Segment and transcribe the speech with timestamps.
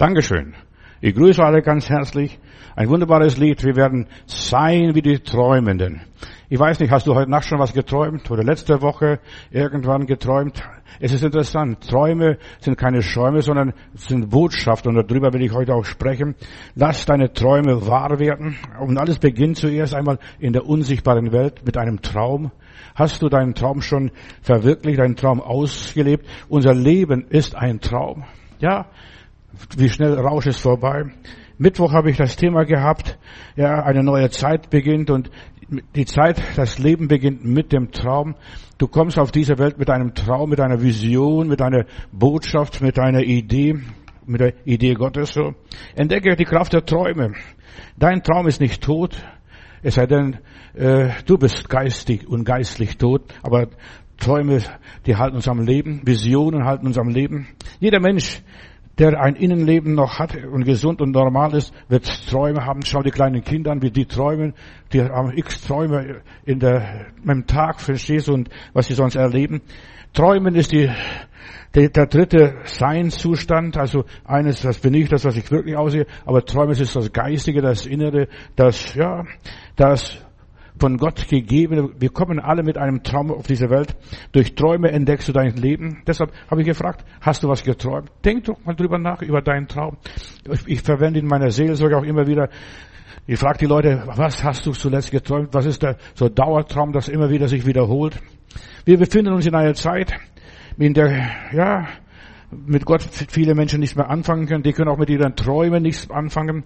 [0.00, 0.54] Dankeschön.
[1.02, 2.38] Ich grüße alle ganz herzlich.
[2.74, 3.62] Ein wunderbares Lied.
[3.62, 6.00] Wir werden sein wie die Träumenden.
[6.48, 10.62] Ich weiß nicht, hast du heute Nacht schon was geträumt oder letzte Woche irgendwann geträumt?
[11.00, 11.86] Es ist interessant.
[11.86, 16.34] Träume sind keine Schäume, sondern sind Botschaft und darüber will ich heute auch sprechen.
[16.74, 18.56] Lass deine Träume wahr werden.
[18.80, 22.52] Und alles beginnt zuerst einmal in der unsichtbaren Welt mit einem Traum.
[22.94, 26.26] Hast du deinen Traum schon verwirklicht, deinen Traum ausgelebt?
[26.48, 28.24] Unser Leben ist ein Traum.
[28.60, 28.86] Ja,
[29.76, 31.04] wie schnell Rausch ist vorbei.
[31.58, 33.18] Mittwoch habe ich das Thema gehabt,
[33.54, 35.30] ja, eine neue Zeit beginnt und
[35.94, 38.34] die Zeit, das Leben beginnt mit dem Traum.
[38.78, 42.98] Du kommst auf diese Welt mit einem Traum, mit einer Vision, mit einer Botschaft, mit
[42.98, 43.78] einer Idee,
[44.26, 45.32] mit der Idee Gottes.
[45.32, 45.54] So.
[45.94, 47.34] Entdecke die Kraft der Träume.
[47.96, 49.22] Dein Traum ist nicht tot,
[49.82, 50.38] es sei denn,
[50.74, 53.68] äh, du bist geistig und geistlich tot, aber
[54.18, 54.60] Träume,
[55.06, 57.48] die halten uns am Leben, Visionen halten uns am Leben.
[57.80, 58.42] Jeder Mensch
[59.00, 62.82] der ein Innenleben noch hat und gesund und normal ist, wird Träume haben.
[62.84, 64.52] Schau die kleinen Kinder an, wie die träumen.
[64.92, 69.62] Die haben x Träume in der, im Tag, verstehst du, und was sie sonst erleben.
[70.12, 70.90] Träumen ist die,
[71.74, 76.44] der, der dritte Seinszustand, also eines, das bin ich, das, was ich wirklich aussehe, aber
[76.44, 79.24] Träumen ist das Geistige, das Innere, das, ja,
[79.76, 80.22] das
[80.80, 81.94] von Gott gegeben.
[81.98, 83.94] Wir kommen alle mit einem Traum auf diese Welt.
[84.32, 86.02] Durch Träume entdeckst du dein Leben.
[86.06, 88.10] Deshalb habe ich gefragt, hast du was geträumt?
[88.24, 89.98] Denk doch mal drüber nach, über deinen Traum.
[90.50, 92.48] Ich, ich verwende in meiner Seelsorge auch immer wieder,
[93.26, 95.50] ich frage die Leute, was hast du zuletzt geträumt?
[95.52, 98.18] Was ist der so Dauertraum, das immer wieder sich wiederholt?
[98.84, 100.14] Wir befinden uns in einer Zeit,
[100.78, 101.86] in der, ja,
[102.50, 104.62] mit Gott viele Menschen nichts mehr anfangen können.
[104.62, 106.64] Die können auch mit ihren Träumen nichts anfangen.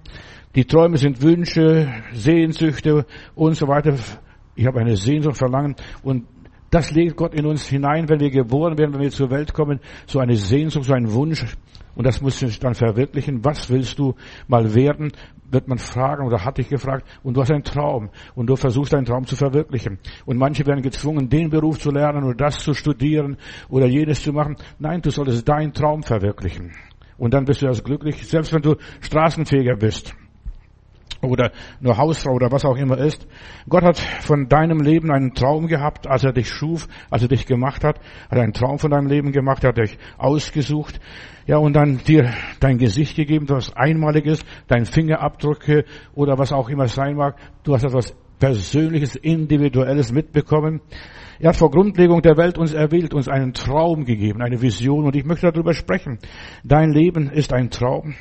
[0.54, 3.94] Die Träume sind Wünsche, Sehnsüchte und so weiter.
[4.54, 6.26] Ich habe eine Sehnsucht, Verlangen und
[6.74, 9.78] das legt Gott in uns hinein, wenn wir geboren werden, wenn wir zur Welt kommen,
[10.06, 11.44] so eine Sehnsucht, so ein Wunsch.
[11.94, 13.44] Und das muss sich dann verwirklichen.
[13.44, 14.14] Was willst du
[14.48, 15.12] mal werden?
[15.48, 17.06] Wird man fragen oder hat dich gefragt.
[17.22, 18.10] Und du hast einen Traum.
[18.34, 20.00] Und du versuchst deinen Traum zu verwirklichen.
[20.26, 23.36] Und manche werden gezwungen, den Beruf zu lernen oder das zu studieren
[23.68, 24.56] oder jenes zu machen.
[24.80, 26.72] Nein, du solltest deinen Traum verwirklichen.
[27.16, 30.16] Und dann bist du erst glücklich, selbst wenn du Straßenfeger bist
[31.20, 33.26] oder nur Hausfrau oder was auch immer ist.
[33.68, 37.46] Gott hat von deinem Leben einen Traum gehabt, als er dich schuf, als er dich
[37.46, 37.98] gemacht hat,
[38.30, 41.00] hat einen Traum von deinem Leben gemacht, hat dich ausgesucht,
[41.46, 46.68] ja, und dann dir dein Gesicht gegeben, was einmalig ist, dein Fingerabdrücke oder was auch
[46.68, 47.36] immer sein mag.
[47.64, 50.80] Du hast etwas Persönliches, Individuelles mitbekommen.
[51.38, 55.16] Er hat vor Grundlegung der Welt uns erwählt, uns einen Traum gegeben, eine Vision und
[55.16, 56.18] ich möchte darüber sprechen.
[56.62, 58.14] Dein Leben ist ein Traum.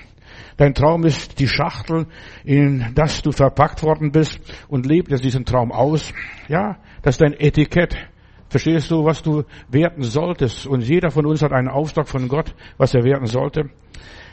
[0.58, 2.08] Dein Traum ist die Schachtel,
[2.44, 6.14] in das du verpackt worden bist und lebt jetzt diesen Traum aus.
[6.48, 7.96] Ja, das ist dein Etikett.
[8.50, 10.68] Verstehst du, was du werten solltest?
[10.68, 13.72] Und jeder von uns hat einen Auftrag von Gott, was er werten sollte.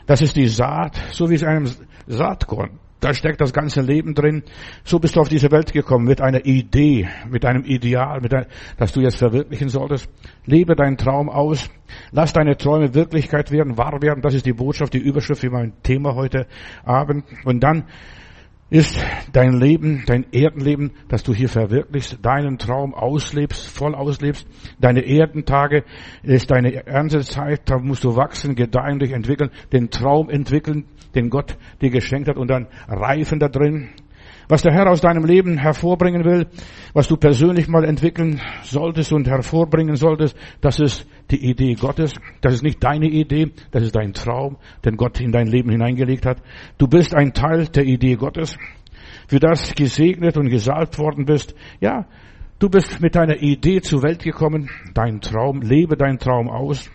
[0.06, 1.70] Das ist die Saat, so wie es einem
[2.06, 2.78] Saatkorn.
[3.00, 4.42] Da steckt das ganze Leben drin.
[4.84, 8.46] So bist du auf diese Welt gekommen mit einer Idee, mit einem Ideal, mit ein,
[8.76, 10.08] das du jetzt verwirklichen solltest.
[10.44, 11.70] Lebe deinen Traum aus.
[12.12, 14.20] Lass deine Träume Wirklichkeit werden, wahr werden.
[14.20, 16.46] Das ist die Botschaft, die Überschrift für mein Thema heute
[16.84, 17.24] Abend.
[17.44, 17.84] Und dann
[18.70, 24.46] ist dein Leben, dein Erdenleben, dass du hier verwirklichst, deinen Traum auslebst, voll auslebst.
[24.80, 25.84] Deine Erdentage
[26.22, 30.84] ist deine Erntezeit, da musst du wachsen, gedeihen, dich entwickeln, den Traum entwickeln,
[31.16, 33.88] den Gott dir geschenkt hat und dann reifen da drin.
[34.50, 36.48] Was der Herr aus deinem Leben hervorbringen will,
[36.92, 42.14] was du persönlich mal entwickeln solltest und hervorbringen solltest, das ist die Idee Gottes.
[42.40, 46.26] Das ist nicht deine Idee, das ist dein Traum, den Gott in dein Leben hineingelegt
[46.26, 46.42] hat.
[46.78, 48.58] Du bist ein Teil der Idee Gottes,
[49.28, 51.54] für das gesegnet und gesalbt worden bist.
[51.80, 52.06] Ja,
[52.58, 56.90] du bist mit deiner Idee zur Welt gekommen, dein Traum, lebe deinen Traum aus.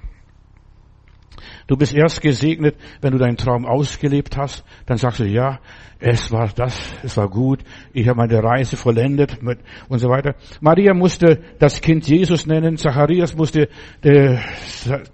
[1.67, 4.63] Du bist erst gesegnet, wenn du deinen Traum ausgelebt hast.
[4.85, 5.59] Dann sagst du, ja,
[5.99, 7.63] es war das, es war gut,
[7.93, 10.35] ich habe meine Reise vollendet mit, und so weiter.
[10.59, 13.69] Maria musste das Kind Jesus nennen, Zacharias musste
[14.01, 14.37] äh,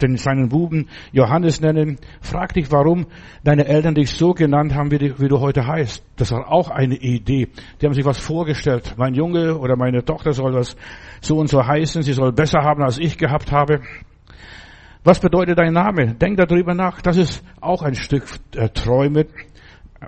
[0.01, 1.97] den, seinen Buben Johannes nennen.
[2.19, 3.05] Frag dich, warum
[3.43, 6.03] deine Eltern dich so genannt haben, wie, die, wie du heute heißt.
[6.17, 7.47] Das war auch eine Idee.
[7.79, 8.95] Die haben sich was vorgestellt.
[8.97, 10.75] Mein Junge oder meine Tochter soll was
[11.21, 13.81] so und so heißen, sie soll besser haben, als ich gehabt habe.
[15.03, 16.13] Was bedeutet dein Name?
[16.13, 17.01] Denk darüber nach.
[17.01, 18.23] Das ist auch ein Stück
[18.55, 19.25] äh, Träume.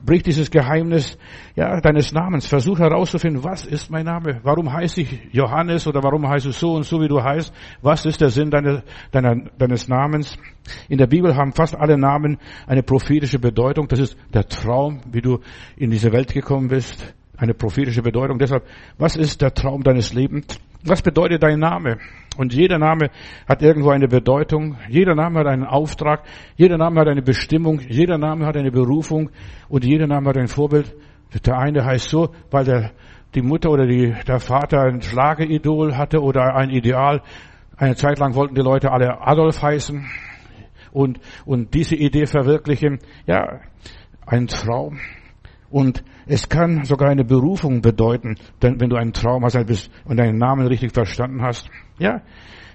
[0.05, 1.17] Brich dieses Geheimnis
[1.55, 2.47] ja, deines Namens.
[2.47, 4.39] Versuch herauszufinden, was ist mein Name?
[4.43, 7.53] Warum heiße ich Johannes oder warum heißt du so und so, wie du heißt?
[7.81, 10.37] Was ist der Sinn deiner, deiner, deines Namens?
[10.89, 12.37] In der Bibel haben fast alle Namen
[12.67, 13.87] eine prophetische Bedeutung.
[13.87, 15.39] Das ist der Traum, wie du
[15.75, 17.13] in diese Welt gekommen bist.
[17.37, 18.39] Eine prophetische Bedeutung.
[18.39, 18.63] Deshalb,
[18.97, 20.59] was ist der Traum deines Lebens?
[20.85, 21.97] Was bedeutet dein Name?
[22.37, 23.09] Und jeder Name
[23.47, 24.77] hat irgendwo eine Bedeutung.
[24.89, 26.23] Jeder Name hat einen Auftrag.
[26.55, 27.79] Jeder Name hat eine Bestimmung.
[27.79, 29.29] Jeder Name hat eine Berufung.
[29.69, 30.93] Und jeder Name hat ein Vorbild.
[31.45, 32.91] Der eine heißt so, weil der,
[33.33, 37.21] die Mutter oder die, der Vater ein Schlageidol hatte oder ein Ideal.
[37.77, 40.05] Eine Zeit lang wollten die Leute alle Adolf heißen
[40.91, 42.99] und, und diese Idee verwirklichen.
[43.25, 43.61] Ja,
[44.25, 44.99] ein Traum.
[45.73, 49.57] Und es kann sogar eine Berufung bedeuten, denn wenn du einen Traum hast
[50.05, 51.67] und deinen Namen richtig verstanden hast.
[51.97, 52.21] Ja,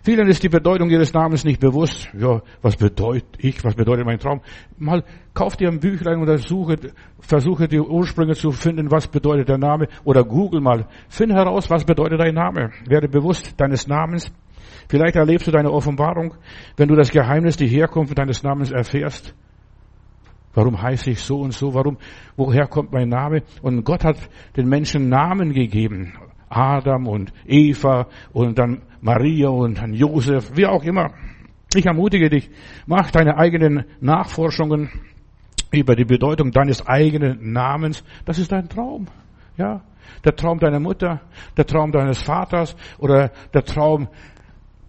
[0.02, 2.10] vielen ist die Bedeutung ihres Namens nicht bewusst.
[2.18, 3.62] Ja, was bedeutet ich?
[3.62, 4.40] Was bedeutet mein Traum?
[4.78, 6.74] Mal kauf dir ein Büchlein oder suche,
[7.20, 10.88] versuche die Ursprünge zu finden, was bedeutet der Name oder google mal.
[11.08, 12.72] Find heraus, was bedeutet dein Name.
[12.88, 14.32] Werde bewusst deines Namens.
[14.88, 16.34] Vielleicht erlebst du deine Offenbarung,
[16.76, 19.36] wenn du das Geheimnis, die Herkunft deines Namens erfährst.
[20.58, 21.72] Warum heiße ich so und so?
[21.72, 21.98] Warum,
[22.36, 23.44] woher kommt mein Name?
[23.62, 24.16] Und Gott hat
[24.56, 26.14] den Menschen Namen gegeben.
[26.48, 31.12] Adam und Eva und dann Maria und dann Josef, wie auch immer.
[31.76, 32.50] Ich ermutige dich,
[32.86, 34.90] mach deine eigenen Nachforschungen
[35.70, 38.02] über die Bedeutung deines eigenen Namens.
[38.24, 39.06] Das ist dein Traum.
[39.56, 39.82] Ja.
[40.24, 41.20] Der Traum deiner Mutter,
[41.56, 44.08] der Traum deines Vaters oder der Traum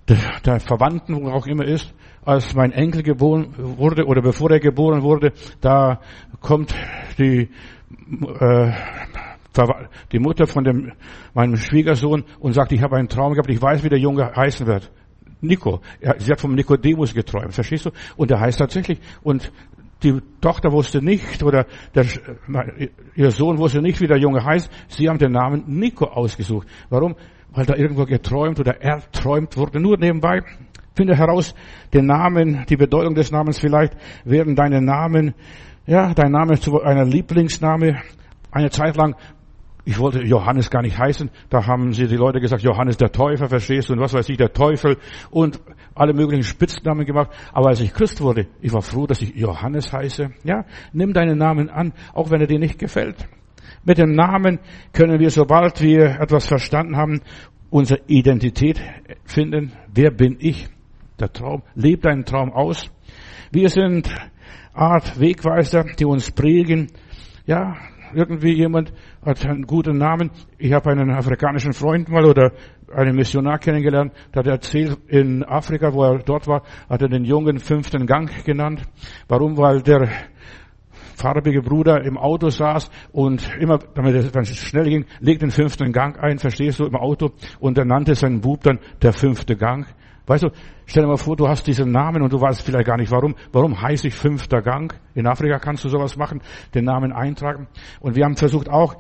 [0.08, 1.94] der, Verwandten, wo auch immer ist
[2.26, 6.00] als mein Enkel geboren wurde oder bevor er geboren wurde, da
[6.42, 6.74] kommt
[7.18, 7.50] die,
[8.40, 8.72] äh,
[10.12, 10.92] die Mutter von dem,
[11.34, 14.66] meinem Schwiegersohn und sagt, ich habe einen Traum gehabt, ich weiß, wie der Junge heißen
[14.68, 14.92] wird.
[15.42, 15.82] Nico.
[16.18, 17.92] Sie hat vom Nikodemus geträumt, verstehst du?
[18.18, 19.52] Und er heißt tatsächlich, und
[20.04, 22.06] die Tochter wusste nicht, oder der,
[23.16, 24.70] ihr Sohn wusste nicht, wie der Junge heißt.
[24.88, 26.68] Sie haben den Namen Nico ausgesucht.
[26.90, 27.16] Warum?
[27.52, 29.80] Weil da irgendwo geträumt oder erträumt wurde.
[29.80, 30.44] Nur nebenbei.
[30.96, 31.56] Finde heraus
[31.94, 33.60] den Namen, die Bedeutung des Namens.
[33.60, 33.96] Vielleicht
[34.26, 35.34] werden deine Namen,
[35.86, 37.98] ja, dein Name zu einer Lieblingsname.
[38.52, 39.16] Eine Zeit lang,
[39.86, 41.32] ich wollte Johannes gar nicht heißen.
[41.50, 43.94] Da haben sie die Leute gesagt, Johannes der Täufer, verstehst du?
[43.94, 44.98] Und was weiß ich, der Teufel
[45.32, 45.60] und
[45.96, 47.32] alle möglichen Spitznamen gemacht.
[47.54, 50.32] Aber als ich Christ wurde, ich war froh, dass ich Johannes heiße.
[50.44, 53.28] Ja, nimm deinen Namen an, auch wenn er dir nicht gefällt.
[53.84, 54.60] Mit dem Namen
[54.94, 57.22] können wir, sobald wir etwas verstanden haben,
[57.70, 58.82] unsere Identität
[59.26, 59.72] finden.
[59.94, 60.70] Wer bin ich?
[61.22, 61.64] Der Traum.
[61.76, 62.90] Leb deinen Traum aus.
[63.52, 64.10] Wir sind
[64.74, 66.88] Art Wegweiser, die uns prägen.
[67.46, 67.76] Ja,
[68.14, 68.94] irgendwie jemand
[69.26, 70.32] hat einen guten Namen.
[70.58, 72.52] Ich habe einen afrikanischen Freund mal oder
[72.94, 77.24] einen Missionar kennengelernt, der hat erzählt, in Afrika, wo er dort war, hat er den
[77.24, 78.82] Jungen fünften Gang genannt.
[79.28, 79.58] Warum?
[79.58, 80.10] Weil der
[81.16, 86.18] farbige Bruder im Auto saß und immer, damit es schnell ging, legt den fünften Gang
[86.18, 89.86] ein, verstehst du, im Auto und er nannte seinen Bub dann der fünfte Gang.
[90.30, 90.52] Weißt du,
[90.86, 93.34] stell dir mal vor, du hast diesen Namen und du weißt vielleicht gar nicht warum.
[93.52, 94.94] Warum heiße ich fünfter Gang?
[95.16, 96.42] In Afrika kannst du sowas machen,
[96.76, 97.68] den Namen eintragen.
[98.00, 98.96] Und wir haben versucht auch,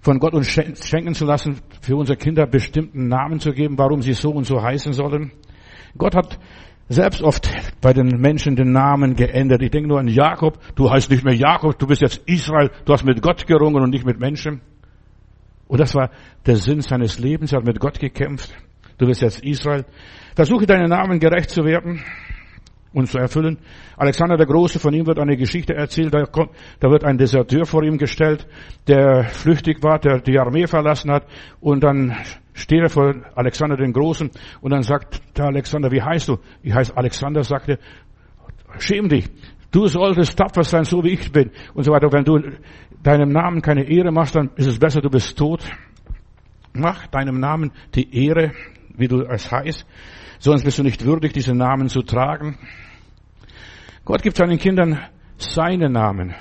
[0.00, 4.12] von Gott uns schenken zu lassen, für unsere Kinder bestimmten Namen zu geben, warum sie
[4.12, 5.30] so und so heißen sollen.
[5.96, 6.40] Gott hat
[6.88, 7.48] selbst oft
[7.80, 9.62] bei den Menschen den Namen geändert.
[9.62, 10.58] Ich denke nur an Jakob.
[10.74, 12.72] Du heißt nicht mehr Jakob, du bist jetzt Israel.
[12.86, 14.60] Du hast mit Gott gerungen und nicht mit Menschen.
[15.68, 16.10] Und das war
[16.44, 17.52] der Sinn seines Lebens.
[17.52, 18.52] Er hat mit Gott gekämpft.
[19.02, 19.84] Du bist jetzt Israel.
[20.36, 22.04] Versuche deinen Namen gerecht zu werden
[22.92, 23.58] und zu erfüllen.
[23.96, 27.64] Alexander der Große, von ihm wird eine Geschichte erzählt, da, kommt, da wird ein Deserteur
[27.64, 28.46] vor ihm gestellt,
[28.86, 31.26] der flüchtig war, der die Armee verlassen hat
[31.58, 32.16] und dann
[32.52, 36.38] steht er vor Alexander den Großen und dann sagt der Alexander, wie heißt du?
[36.62, 37.80] Ich heiße Alexander, sagte,
[38.78, 39.28] schäm dich,
[39.72, 42.06] du solltest tapfer sein, so wie ich bin und so weiter.
[42.12, 42.38] Wenn du
[43.02, 45.64] deinem Namen keine Ehre machst, dann ist es besser, du bist tot.
[46.74, 48.52] Mach deinem Namen die Ehre,
[48.96, 49.86] wie du es heißt
[50.42, 52.58] sonst bist du nicht würdig, diesen Namen zu tragen.
[54.04, 54.98] Gott gibt seinen Kindern
[55.36, 56.34] seinen Namen.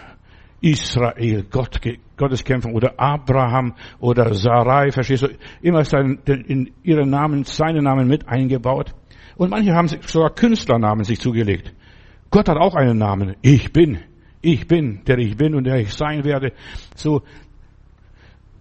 [0.60, 1.80] Israel, Gott,
[2.18, 5.28] Gottes Kämpfer oder Abraham oder Sarai, verstehst du?
[5.62, 5.84] Immer
[6.26, 8.94] in ihren Namen, seinen Namen mit eingebaut.
[9.38, 11.74] Und manche haben sogar Künstlernamen sich zugelegt.
[12.30, 13.36] Gott hat auch einen Namen.
[13.42, 14.00] Ich bin.
[14.42, 16.54] Ich bin, der ich bin und der ich sein werde.
[16.96, 17.22] So,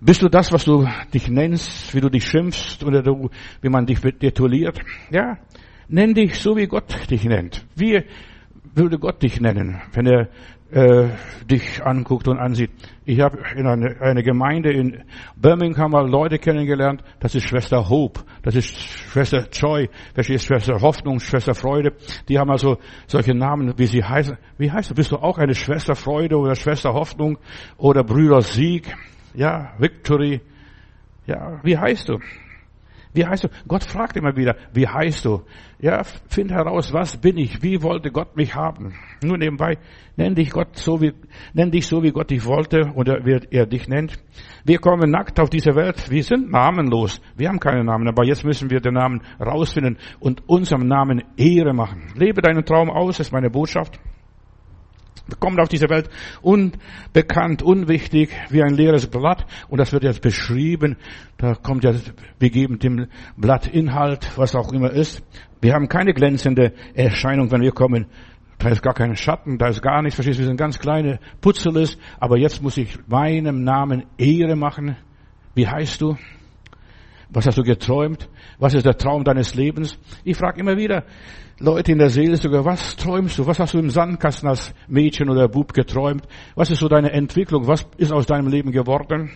[0.01, 3.29] bist du das, was du dich nennst, wie du dich schimpfst oder du,
[3.61, 4.81] wie man dich tituliert?
[5.11, 5.39] Ja,
[5.89, 7.67] nenn dich so, wie Gott dich nennt.
[7.77, 8.03] Wie
[8.75, 10.29] würde Gott dich nennen, wenn er
[10.71, 11.09] äh,
[11.45, 12.71] dich anguckt und ansieht?
[13.05, 15.03] Ich habe in eine, eine Gemeinde in
[15.37, 17.03] Birmingham mal Leute kennengelernt.
[17.19, 21.93] Das ist Schwester Hope, das ist Schwester Joy, das ist Schwester Hoffnung, Schwester Freude.
[22.29, 24.39] Die haben also solche Namen, wie sie heißen.
[24.57, 24.95] Wie heißt du?
[24.95, 27.39] Bist du auch eine Schwester Freude oder Schwester Hoffnung
[27.77, 28.95] oder Brüder Sieg?
[29.35, 30.41] Ja, Victory.
[31.27, 32.19] Ja, wie heißt du?
[33.13, 33.49] Wie heißt du?
[33.67, 35.43] Gott fragt immer wieder, wie heißt du?
[35.81, 37.61] Ja, find heraus, was bin ich?
[37.61, 38.95] Wie wollte Gott mich haben?
[39.25, 39.79] Nur nebenbei,
[40.17, 41.13] nenn dich Gott so wie,
[41.53, 44.17] nenn dich so wie Gott dich wollte oder wie er dich nennt.
[44.65, 46.09] Wir kommen nackt auf diese Welt.
[46.09, 47.21] Wir sind namenlos.
[47.37, 51.73] Wir haben keine Namen, aber jetzt müssen wir den Namen rausfinden und unserem Namen Ehre
[51.73, 52.13] machen.
[52.15, 53.99] Lebe deinen Traum aus, ist meine Botschaft
[55.39, 56.09] kommt auf diese Welt
[56.43, 59.47] unbekannt, unwichtig, wie ein leeres Blatt.
[59.69, 60.97] Und das wird jetzt beschrieben.
[61.37, 61.93] Da kommt ja,
[62.39, 63.07] wir geben dem
[63.37, 65.23] Blatt Inhalt, was auch immer ist.
[65.61, 68.07] Wir haben keine glänzende Erscheinung, wenn wir kommen.
[68.59, 70.17] Da ist gar kein Schatten, da ist gar nichts.
[70.17, 70.43] Verstehst du?
[70.43, 71.97] Wir sind ganz kleine Putzeles.
[72.19, 74.97] Aber jetzt muss ich meinem Namen Ehre machen.
[75.55, 76.17] Wie heißt du?
[77.31, 78.29] Was hast du geträumt?
[78.61, 79.99] Was ist der Traum deines Lebens?
[80.23, 81.05] Ich frage immer wieder,
[81.59, 83.47] Leute in der Seele sogar, was träumst du?
[83.47, 86.29] Was hast du im Sandkasten als Mädchen oder Bub geträumt?
[86.55, 87.67] Was ist so deine Entwicklung?
[87.67, 89.31] Was ist aus deinem Leben geworden?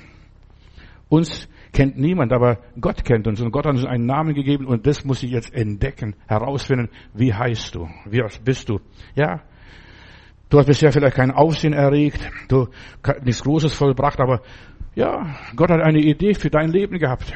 [1.08, 4.86] Uns kennt niemand, aber Gott kennt uns und Gott hat uns einen Namen gegeben und
[4.86, 6.90] das muss ich jetzt entdecken, herausfinden.
[7.14, 7.88] Wie heißt du?
[8.04, 8.78] Wie bist du?
[9.14, 9.42] Ja.
[10.50, 12.68] Du hast bisher vielleicht kein Aufsehen erregt, du
[13.22, 14.42] nichts Großes vollbracht, aber
[14.94, 17.34] ja, Gott hat eine Idee für dein Leben gehabt.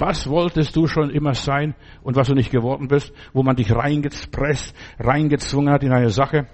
[0.00, 3.70] Was wolltest du schon immer sein und was du nicht geworden bist, wo man dich
[3.70, 6.46] reingepresst, reingezwungen hat in eine Sache?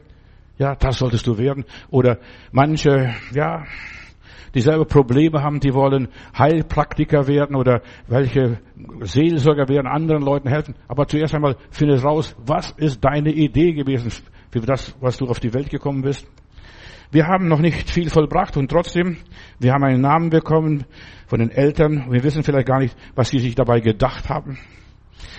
[0.58, 1.64] Ja, das solltest du werden.
[1.88, 2.18] Oder
[2.50, 3.62] manche, ja,
[4.52, 8.58] dieselbe Probleme haben, die wollen Heilpraktiker werden oder welche
[9.02, 10.74] Seelsorger werden, anderen Leuten helfen.
[10.88, 14.10] Aber zuerst einmal finde raus, was ist deine Idee gewesen
[14.50, 16.26] für das, was du auf die Welt gekommen bist?
[17.10, 19.16] Wir haben noch nicht viel vollbracht und trotzdem,
[19.58, 20.84] wir haben einen Namen bekommen
[21.26, 22.06] von den Eltern.
[22.10, 24.58] Wir wissen vielleicht gar nicht, was sie sich dabei gedacht haben.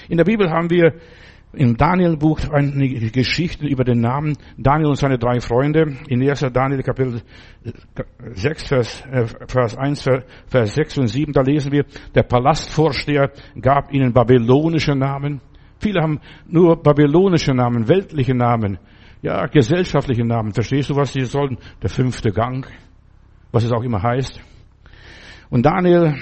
[0.10, 0.94] In der Bibel haben wir
[1.54, 5.98] im Daniel-Buch eine Geschichte über den Namen Daniel und seine drei Freunde.
[6.08, 6.46] In 1.
[6.54, 7.22] Daniel Kapitel
[8.34, 10.10] 6, Vers, äh, Vers 1,
[10.48, 15.42] Vers 6 und 7, da lesen wir, der Palastvorsteher gab ihnen babylonische Namen.
[15.80, 18.78] Viele haben nur babylonische Namen, weltliche Namen
[19.22, 20.54] ja, gesellschaftliche Namen.
[20.54, 21.58] Verstehst du, was sie sollen?
[21.82, 22.68] Der fünfte Gang,
[23.52, 24.40] was es auch immer heißt.
[25.50, 26.16] Und Daniel,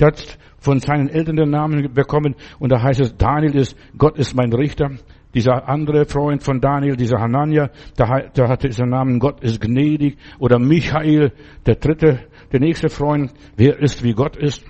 [0.00, 4.18] der hat von seinen Eltern den Namen bekommen und da heißt es, Daniel ist, Gott
[4.18, 4.90] ist mein Richter.
[5.34, 10.16] Dieser andere Freund von Daniel, dieser Hanania, der, der hatte diesen Namen, Gott ist gnädig.
[10.38, 11.32] Oder Michael,
[11.66, 12.20] der dritte,
[12.52, 14.64] der nächste Freund, wer ist wie Gott ist.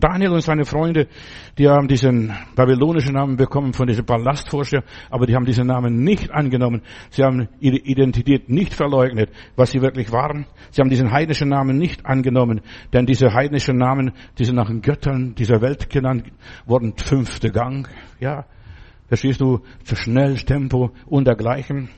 [0.00, 1.06] Daniel und seine Freunde,
[1.58, 6.30] die haben diesen babylonischen Namen bekommen von diesem Palastvorsteher, aber die haben diesen Namen nicht
[6.30, 6.82] angenommen.
[7.10, 10.46] Sie haben ihre Identität nicht verleugnet, was sie wirklich waren.
[10.70, 14.80] Sie haben diesen heidnischen Namen nicht angenommen, denn diese heidnischen Namen, die sind nach den
[14.80, 16.24] Göttern dieser Welt genannt
[16.64, 18.46] worden, fünfte Gang, ja.
[19.08, 19.60] Verstehst du?
[19.84, 21.90] Zu schnell, Tempo und dergleichen.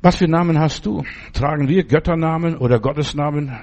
[0.00, 1.02] Was für Namen hast du?
[1.32, 3.56] Tragen wir Götternamen oder Gottesnamen?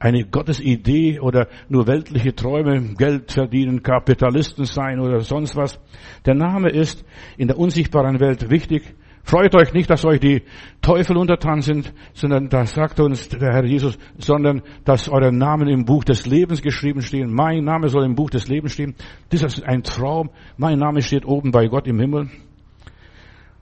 [0.00, 5.78] Eine Gottesidee oder nur weltliche Träume, Geld verdienen, Kapitalisten sein oder sonst was.
[6.24, 7.04] Der Name ist
[7.36, 8.94] in der unsichtbaren Welt wichtig.
[9.22, 10.42] Freut euch nicht, dass euch die
[10.80, 15.84] Teufel untertan sind, sondern da sagt uns der Herr Jesus, sondern dass eure Namen im
[15.84, 17.30] Buch des Lebens geschrieben stehen.
[17.30, 18.94] Mein Name soll im Buch des Lebens stehen.
[19.28, 20.30] Das ist ein Traum.
[20.56, 22.30] Mein Name steht oben bei Gott im Himmel.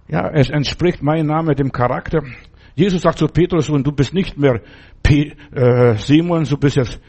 [0.06, 2.22] Ja, es entspricht mein Name dem Charakter.
[2.78, 4.60] Jesus sagt zu Petrus, und du bist nicht mehr
[5.02, 7.00] äh, Simon, du bist jetzt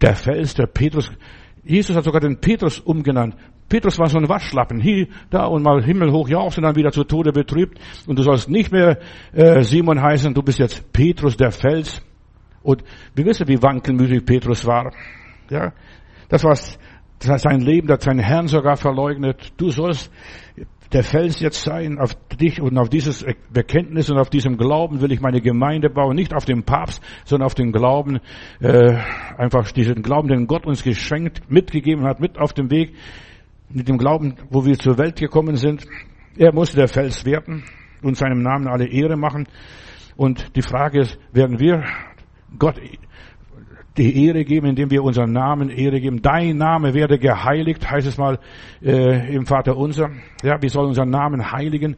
[0.00, 1.10] der Fels, der Petrus.
[1.64, 3.34] Jesus hat sogar den Petrus umgenannt.
[3.68, 7.02] Petrus war so ein Waschlappen, hier, da und mal himmelhoch jauchzt und dann wieder zu
[7.02, 7.80] Tode betrübt.
[8.06, 9.00] Und du sollst nicht mehr
[9.32, 12.00] äh, Simon heißen, du bist jetzt Petrus, der Fels.
[12.62, 12.84] Und
[13.16, 14.92] wir wissen, wie wankelmütig Petrus war.
[15.50, 15.72] Ja,
[16.28, 16.54] das war
[17.18, 19.54] sein Leben, das seinen Herrn sogar verleugnet.
[19.56, 20.12] Du sollst
[20.92, 25.12] der Fels jetzt sein auf dich und auf dieses Bekenntnis und auf diesem Glauben will
[25.12, 28.18] ich meine Gemeinde bauen, nicht auf dem Papst, sondern auf den Glauben,
[28.60, 28.96] äh,
[29.36, 32.94] einfach diesen Glauben, den Gott uns geschenkt, mitgegeben hat, mit auf dem Weg,
[33.68, 35.86] mit dem Glauben, wo wir zur Welt gekommen sind.
[36.36, 37.64] Er musste der Fels werden
[38.02, 39.46] und seinem Namen alle Ehre machen.
[40.16, 41.84] Und die Frage ist, werden wir
[42.58, 42.80] Gott
[44.00, 46.22] die Ehre geben, indem wir unseren Namen Ehre geben.
[46.22, 48.38] Dein Name werde geheiligt, heißt es mal
[48.82, 50.10] äh, im Vater unser.
[50.42, 51.96] Ja, wir sollen unseren Namen heiligen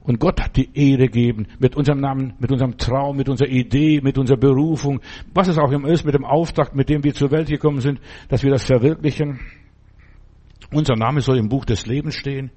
[0.00, 4.18] und Gott die Ehre geben mit unserem Namen, mit unserem Traum, mit unserer Idee, mit
[4.18, 5.00] unserer Berufung,
[5.34, 8.00] was es auch immer ist, mit dem Auftrag, mit dem wir zur Welt gekommen sind,
[8.28, 9.40] dass wir das verwirklichen.
[10.72, 12.50] Unser Name soll im Buch des Lebens stehen.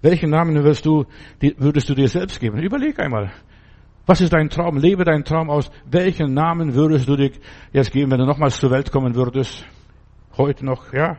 [0.00, 1.04] Welchen Namen würdest du,
[1.58, 2.58] würdest du dir selbst geben?
[2.58, 3.32] Überleg einmal.
[4.06, 4.78] Was ist dein Traum?
[4.78, 5.70] Lebe deinen Traum aus.
[5.84, 7.32] Welchen Namen würdest du dir
[7.72, 9.66] jetzt geben, wenn du nochmals zur Welt kommen würdest?
[10.36, 11.18] Heute noch, ja?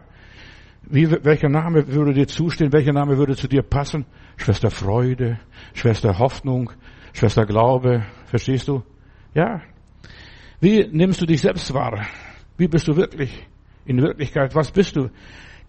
[0.83, 2.71] Wie, welcher Name würde dir zustehen?
[2.71, 4.05] Welcher Name würde zu dir passen?
[4.37, 5.39] Schwester Freude,
[5.73, 6.71] Schwester Hoffnung,
[7.11, 8.05] Schwester Glaube.
[8.25, 8.83] Verstehst du?
[9.33, 9.61] Ja.
[10.61, 12.05] Wie nimmst du dich selbst wahr?
[12.57, 13.47] Wie bist du wirklich?
[13.87, 15.09] in Wirklichkeit, was bist du?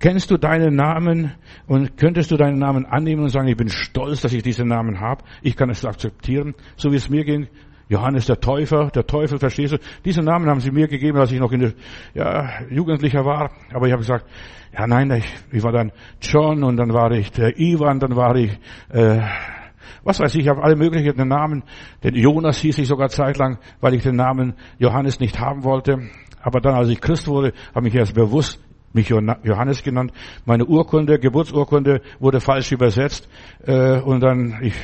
[0.00, 1.32] Kennst du deinen Namen
[1.66, 5.00] und könntest du deinen Namen annehmen und sagen, ich bin stolz, dass ich diesen Namen
[5.00, 5.24] habe.
[5.42, 7.48] Ich kann es akzeptieren, so wie es mir ging.
[7.88, 9.78] Johannes der Täufer, der Teufel, verstehst du?
[10.04, 11.72] Diesen Namen haben sie mir gegeben, als ich noch in der,
[12.14, 13.50] ja, Jugendlicher war.
[13.72, 14.26] Aber ich habe gesagt,
[14.72, 15.90] ja nein, ich, ich war dann
[16.20, 18.52] John und dann war ich der Ivan, dann war ich,
[18.90, 19.20] äh,
[20.04, 21.64] was weiß ich, ich habe alle möglichen Namen.
[22.04, 26.08] Den Jonas hieß ich sogar zeitlang, weil ich den Namen Johannes nicht haben wollte.
[26.40, 28.62] Aber dann, als ich Christ wurde, habe ich erst bewusst
[28.98, 30.12] mich Johannes genannt.
[30.44, 33.28] Meine Urkunde, Geburtsurkunde wurde falsch übersetzt
[33.64, 34.74] äh, und dann ich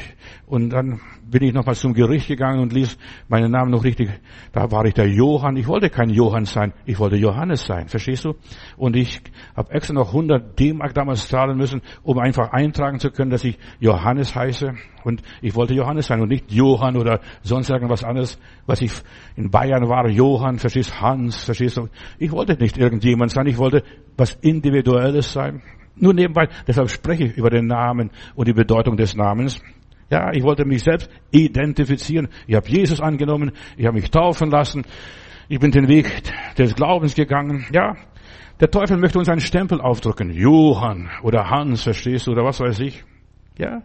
[0.55, 2.97] und dann bin ich nochmal zum Gericht gegangen und ließ
[3.29, 4.09] meinen Namen noch richtig.
[4.53, 5.57] Da war ich der Johann.
[5.57, 7.89] Ich wollte kein Johann sein, ich wollte Johannes sein.
[7.89, 8.35] Verstehst du?
[8.77, 9.21] Und ich
[9.57, 13.59] habe extra noch 100 D-Mark damals zahlen müssen, um einfach eintragen zu können, dass ich
[13.81, 14.75] Johannes heiße.
[15.03, 18.93] Und ich wollte Johannes sein und nicht Johann oder sonst irgendwas anderes, was ich
[19.35, 20.09] in Bayern war.
[20.09, 21.89] Johann, verstehst Hans, verstehst du?
[22.21, 23.49] Ich wollte nicht irgendjemand sein.
[23.49, 23.83] Ich wollte
[24.17, 25.63] was Individuelles sein.
[25.97, 29.61] Nur nebenbei, deshalb spreche ich über den Namen und die Bedeutung des Namens.
[30.15, 32.29] Ja, ich wollte mich selbst identifizieren.
[32.47, 34.85] Ich habe Jesus angenommen, ich habe mich taufen lassen,
[35.49, 36.23] ich bin den Weg
[36.57, 37.67] des Glaubens gegangen.
[37.73, 37.97] Ja,
[38.61, 40.31] der Teufel möchte uns einen Stempel aufdrücken.
[40.31, 43.03] Johann oder Hans, verstehst du, oder was weiß ich.
[43.59, 43.83] Ja,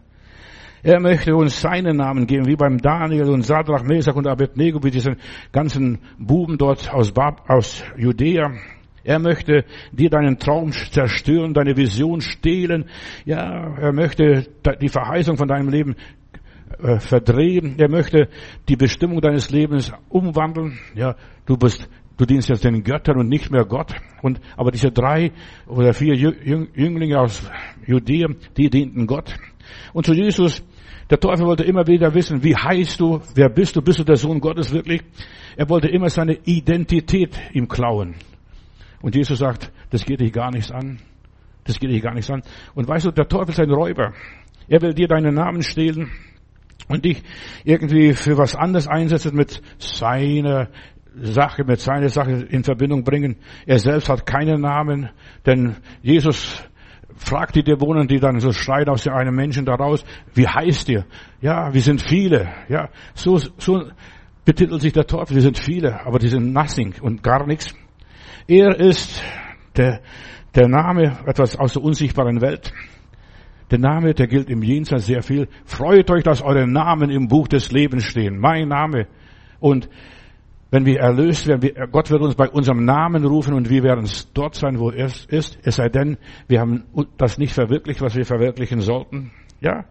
[0.84, 4.92] er möchte uns seinen Namen geben, wie beim Daniel und Sadrach, Mesach und Abednego, wie
[4.92, 5.16] diesen
[5.52, 8.52] ganzen Buben dort aus, Bab, aus Judäa.
[9.04, 12.86] Er möchte dir deinen Traum zerstören, deine Vision stehlen.
[13.26, 14.46] Ja, er möchte
[14.82, 15.96] die Verheißung von deinem Leben
[16.78, 17.76] äh, verdrehen.
[17.78, 18.30] Er möchte
[18.68, 20.80] die Bestimmung deines Lebens umwandeln.
[20.96, 23.94] Ja, du bist, du dienst jetzt den Göttern und nicht mehr Gott.
[24.22, 25.32] Und, aber diese drei
[25.68, 27.50] oder vier Jünglinge aus
[27.86, 29.36] Judäa, die dienten Gott.
[29.94, 30.64] Und zu Jesus,
[31.10, 34.18] der Teufel wollte immer wieder wissen, wie heißt du, wer bist du, bist du der
[34.18, 35.02] Sohn Gottes wirklich?
[35.58, 38.16] Er wollte immer seine Identität ihm klauen.
[39.02, 41.00] Und Jesus sagt, das geht dich gar nichts an.
[41.64, 42.44] Das geht dich gar nichts an.
[42.76, 44.14] Und weißt du, der Teufel ist ein Räuber.
[44.68, 46.12] Er will dir deinen Namen stehlen
[46.90, 47.24] und dich
[47.64, 50.68] irgendwie für was anderes einsetzen mit seiner
[51.16, 53.38] Sache, mit seiner Sache in Verbindung bringen.
[53.66, 55.10] Er selbst hat keinen Namen,
[55.46, 56.64] denn Jesus
[57.16, 60.04] fragt die Dämonen, die dann so schreien aus einem Menschen daraus,
[60.34, 61.06] wie heißt ihr?
[61.42, 62.50] Ja, wir sind viele.
[62.70, 63.84] Ja, so, so
[64.46, 67.76] betitelt sich der Teufel, wir sind viele, aber die sind nothing und gar nichts.
[68.48, 69.22] Er ist
[69.76, 70.02] der,
[70.56, 72.74] der Name etwas aus der unsichtbaren Welt.
[73.72, 75.48] Der Name, der gilt im Jenseits sehr viel.
[75.66, 78.40] Freut euch, dass eure Namen im Buch des Lebens stehen.
[78.40, 79.08] Mein Name.
[79.60, 79.90] Und
[80.72, 84.56] wenn wir erlöst werden, Gott wird uns bei unserem Namen rufen und wir werden dort
[84.56, 85.58] sein, wo er ist.
[85.64, 86.84] Es sei denn, wir haben
[87.18, 89.32] das nicht verwirklicht, was wir verwirklichen sollten.
[89.62, 89.86] Ja.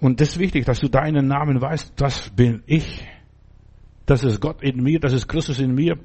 [0.00, 1.94] Und das ist wichtig, dass du deinen Namen weißt.
[1.96, 3.04] Das bin ich.
[4.06, 5.96] Das ist Gott in mir, das ist Christus in mir.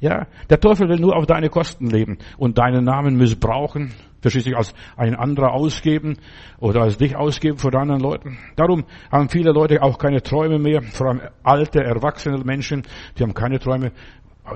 [0.00, 3.92] Ja, der Teufel will nur auf deine Kosten leben und deinen Namen missbrauchen,
[4.24, 6.16] verschließlich als ein anderer ausgeben
[6.58, 8.38] oder als dich ausgeben vor anderen Leuten.
[8.56, 12.84] Darum haben viele Leute auch keine Träume mehr, vor allem alte, erwachsene Menschen,
[13.18, 13.92] die haben keine Träume.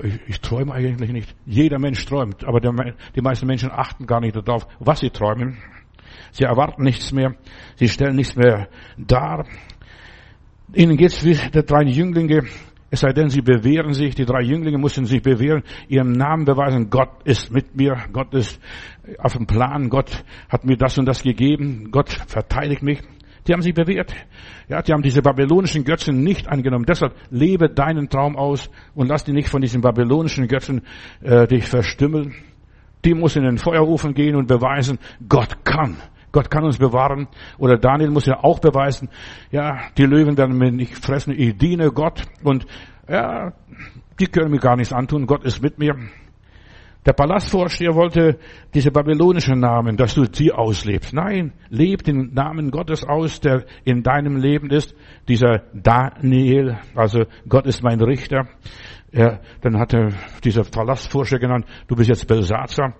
[0.03, 1.35] Ich, ich träume eigentlich nicht.
[1.45, 2.73] Jeder Mensch träumt, aber der,
[3.15, 5.57] die meisten Menschen achten gar nicht darauf, was sie träumen.
[6.31, 7.35] Sie erwarten nichts mehr,
[7.75, 9.45] sie stellen nichts mehr dar.
[10.73, 12.43] Ihnen geht's wie der drei Jünglinge,
[12.91, 16.89] es sei denn, sie bewähren sich, die drei Jünglinge mussten sich bewähren, ihrem Namen beweisen,
[16.89, 18.59] Gott ist mit mir, Gott ist
[19.19, 23.01] auf dem Plan, Gott hat mir das und das gegeben, Gott verteidigt mich.
[23.47, 24.13] Die haben sich bewährt.
[24.67, 26.85] Ja, die haben diese babylonischen Götzen nicht angenommen.
[26.87, 30.83] Deshalb lebe deinen Traum aus und lass dich nicht von diesen babylonischen Götzen
[31.21, 32.35] äh, dich verstümmeln.
[33.05, 35.97] Die muss in den Feuerofen gehen und beweisen, Gott kann.
[36.31, 37.27] Gott kann uns bewahren.
[37.57, 39.09] Oder Daniel muss ja auch beweisen,
[39.51, 42.65] ja, die Löwen werden mir nicht fressen, ich diene Gott und
[43.07, 43.53] ja,
[44.19, 45.95] die können mir gar nichts antun, Gott ist mit mir.
[47.05, 48.37] Der Palastvorsteher wollte
[48.73, 51.13] diese babylonischen Namen, dass du sie auslebst.
[51.13, 54.93] Nein, leb den Namen Gottes aus, der in deinem Leben ist.
[55.29, 58.49] Dieser Daniel, also Gott ist mein Richter.
[59.11, 60.09] Ja, dann hat er
[60.43, 62.93] dieser Palastvorsteher genannt, du bist jetzt Belsatzer.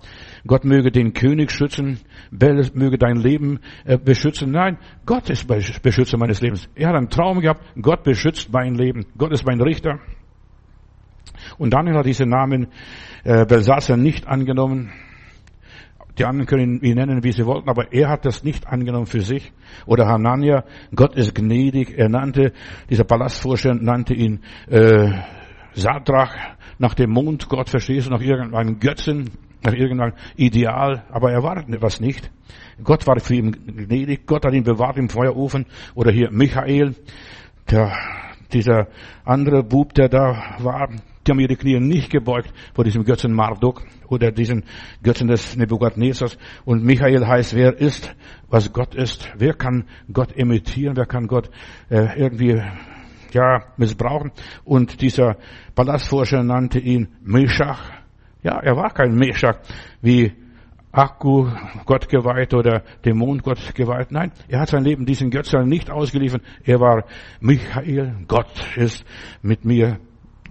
[0.47, 1.99] Gott möge den König schützen,
[2.31, 4.51] Bel möge dein Leben äh, beschützen.
[4.51, 6.69] Nein, Gott ist Beschützer meines Lebens.
[6.75, 9.05] Er hat einen Traum gehabt, Gott beschützt mein Leben.
[9.17, 9.99] Gott ist mein Richter.
[11.57, 12.67] Und Daniel hat diesen Namen
[13.23, 14.91] äh, Belsatzer nicht angenommen.
[16.17, 19.21] Die anderen können ihn nennen, wie sie wollten, aber er hat das nicht angenommen für
[19.21, 19.53] sich.
[19.85, 21.97] Oder Hanania, Gott ist gnädig.
[21.97, 22.51] Er nannte,
[22.89, 25.11] dieser Palastvorsteher nannte ihn äh,
[25.73, 26.35] Sadrach
[26.77, 29.29] nach dem Mond, Gott verstehst du, nach irgendeinem Götzen,
[29.63, 32.31] nach irgendeinem Ideal, aber er war was nicht.
[32.83, 35.65] Gott war für ihn gnädig, Gott hat ihn bewahrt im Feuerofen.
[35.95, 36.95] Oder hier Michael,
[37.69, 37.91] der,
[38.53, 38.87] dieser
[39.25, 40.89] andere Bub, der da war,
[41.29, 44.63] Die haben ihre Knie nicht gebeugt vor diesem Götzen Marduk oder diesen
[45.03, 46.39] Götzen des Nebukadnezars.
[46.65, 48.15] Und Michael heißt, wer ist,
[48.49, 49.29] was Gott ist.
[49.37, 50.95] Wer kann Gott imitieren?
[50.95, 51.51] Wer kann Gott
[51.89, 52.59] äh, irgendwie
[53.31, 54.31] ja, missbrauchen?
[54.63, 55.37] Und dieser
[55.75, 57.98] Palastforscher nannte ihn Meshach.
[58.41, 59.57] Ja, er war kein Meshach
[60.01, 60.33] wie
[60.91, 61.47] Akku
[61.85, 64.11] Gott geweiht oder Dämon Gott geweiht.
[64.11, 66.41] Nein, er hat sein Leben diesen Götzern nicht ausgeliefert.
[66.63, 67.03] Er war
[67.39, 68.15] Michael.
[68.27, 69.05] Gott ist
[69.41, 69.99] mit mir.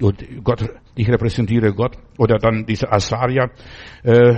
[0.00, 0.64] Und Gott,
[0.98, 1.96] ich repräsentiere Gott.
[2.18, 3.50] Oder dann dieser Asaria.
[4.02, 4.34] Äh,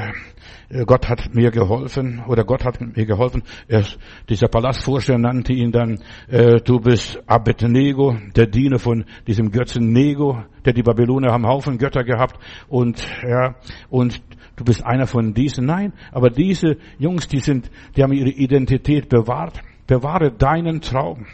[0.87, 3.43] Gott hat mir geholfen oder Gott hat mir geholfen.
[3.67, 3.83] Er,
[4.29, 10.45] dieser Palastvorsteher nannte ihn dann, äh, du bist Abednego, der Diener von diesem Götzen Nego,
[10.65, 13.57] der die Babyloner haben Haufen Götter gehabt und ja
[13.89, 14.23] und
[14.57, 15.67] du bist einer von diesen.
[15.67, 19.61] Nein, aber diese Jungs, die sind, die haben ihre Identität bewahrt.
[19.89, 21.27] Bewahre deinen Traum.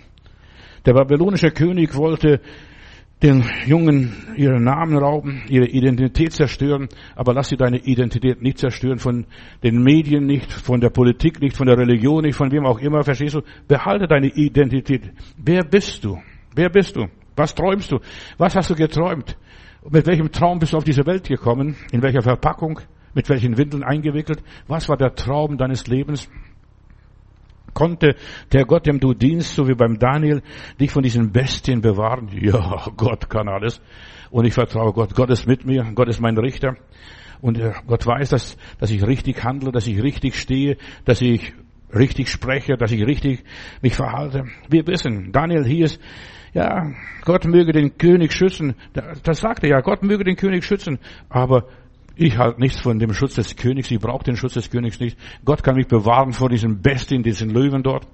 [0.87, 2.41] Der babylonische König wollte
[3.23, 8.99] den Jungen ihren Namen rauben, ihre Identität zerstören, aber lass sie deine Identität nicht zerstören,
[8.99, 9.25] von
[9.63, 13.03] den Medien nicht, von der Politik nicht, von der Religion nicht, von wem auch immer,
[13.05, 13.41] verstehst du?
[13.67, 15.13] Behalte deine Identität.
[15.39, 16.19] Wer bist du?
[16.55, 17.07] Wer bist du?
[17.37, 17.99] Was träumst du?
[18.37, 19.37] Was hast du geträumt?
[19.91, 21.77] Mit welchem Traum bist du auf diese Welt gekommen?
[21.93, 22.81] In welcher Verpackung?
[23.15, 24.43] Mit welchen Windeln eingewickelt?
[24.67, 26.29] Was war der Traum deines Lebens?
[27.77, 28.17] Konnte
[28.53, 30.43] der Gott, dem du dienst, so wie beim Daniel,
[30.81, 32.29] dich von diesen Bestien bewahren?
[32.33, 33.81] Ja, Gott kann alles.
[34.31, 35.15] Und ich vertraue Gott.
[35.15, 35.85] Gott ist mit mir.
[35.95, 36.77] Gott ist mein Richter.
[37.41, 41.53] Und äh, Gott weiß, dass, dass ich richtig handle, dass ich richtig stehe, dass ich
[41.95, 43.45] richtig spreche, dass ich richtig
[43.83, 44.47] mich verhalte.
[44.69, 46.01] Wir wissen, Daniel ist,
[46.55, 46.93] ja,
[47.25, 48.75] Gott möge den König schützen.
[49.23, 50.99] Das sagte er ja, Gott möge den König schützen.
[51.29, 51.69] Aber
[52.17, 53.91] ich halte nichts von dem Schutz des Königs.
[53.91, 55.19] Ich brauche den Schutz des Königs nicht.
[55.45, 58.07] Gott kann mich bewahren vor diesem Bestien, diesen Löwen dort.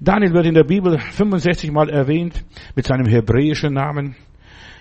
[0.00, 4.16] Daniel wird in der Bibel 65 Mal erwähnt mit seinem hebräischen Namen.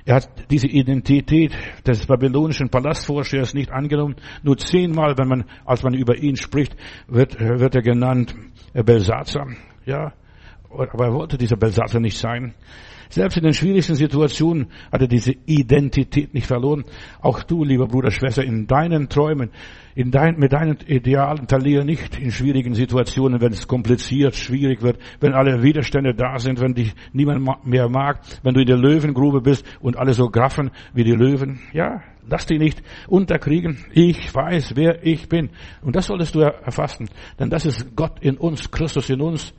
[0.05, 1.53] Er hat diese Identität
[1.85, 4.15] des babylonischen Palastvorstehers nicht angenommen.
[4.41, 6.75] Nur zehnmal, wenn man, als man über ihn spricht,
[7.07, 8.35] wird, wird er genannt
[8.73, 9.47] Belsatzer.
[9.85, 10.13] Ja,
[10.69, 12.53] aber er wollte dieser Belsatzer nicht sein.
[13.11, 16.85] Selbst in den schwierigsten Situationen hat er diese Identität nicht verloren.
[17.19, 19.51] Auch du, lieber Bruder, Schwester, in deinen Träumen,
[19.95, 24.97] in dein, mit deinen Idealen verliere nicht in schwierigen Situationen, wenn es kompliziert, schwierig wird,
[25.19, 29.41] wenn alle Widerstände da sind, wenn dich niemand mehr mag, wenn du in der Löwengrube
[29.41, 31.59] bist und alle so graffen wie die Löwen.
[31.73, 33.77] Ja, lass dich nicht unterkriegen.
[33.91, 35.49] Ich weiß, wer ich bin.
[35.81, 37.09] Und das solltest du erfassen.
[37.37, 39.53] Denn das ist Gott in uns, Christus in uns,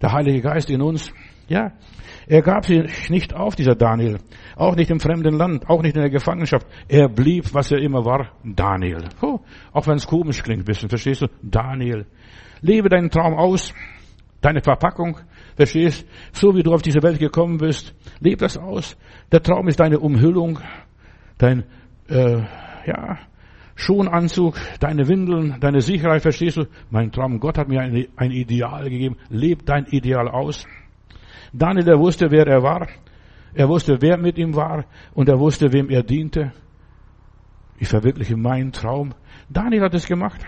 [0.00, 1.12] der Heilige Geist in uns.
[1.48, 1.72] Ja,
[2.26, 4.18] er gab sich nicht auf, dieser Daniel.
[4.56, 6.66] Auch nicht im fremden Land, auch nicht in der Gefangenschaft.
[6.88, 9.08] Er blieb, was er immer war, Daniel.
[9.20, 9.40] Oh,
[9.72, 11.26] auch wenn es komisch klingt ein bisschen, verstehst du?
[11.42, 12.06] Daniel.
[12.62, 13.74] Lebe deinen Traum aus,
[14.40, 15.18] deine Verpackung,
[15.56, 16.06] verstehst?
[16.32, 18.96] So wie du auf diese Welt gekommen bist, lebe das aus.
[19.30, 20.60] Der Traum ist deine Umhüllung,
[21.36, 21.64] dein,
[22.08, 22.42] äh,
[22.86, 23.18] ja,
[23.76, 26.66] Schonanzug, deine Windeln, deine Sicherheit, verstehst du?
[26.90, 29.16] Mein Traum, Gott hat mir ein, ein Ideal gegeben.
[29.28, 30.64] Leb dein Ideal aus.
[31.56, 32.88] Daniel, er wusste, wer er war.
[33.54, 34.84] Er wusste, wer mit ihm war.
[35.14, 36.52] Und er wusste, wem er diente.
[37.78, 39.14] Ich verwirkliche meinen Traum.
[39.48, 40.40] Daniel hat es gemacht.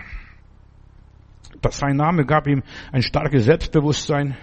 [1.69, 4.35] Sein Name gab ihm ein starkes Selbstbewusstsein.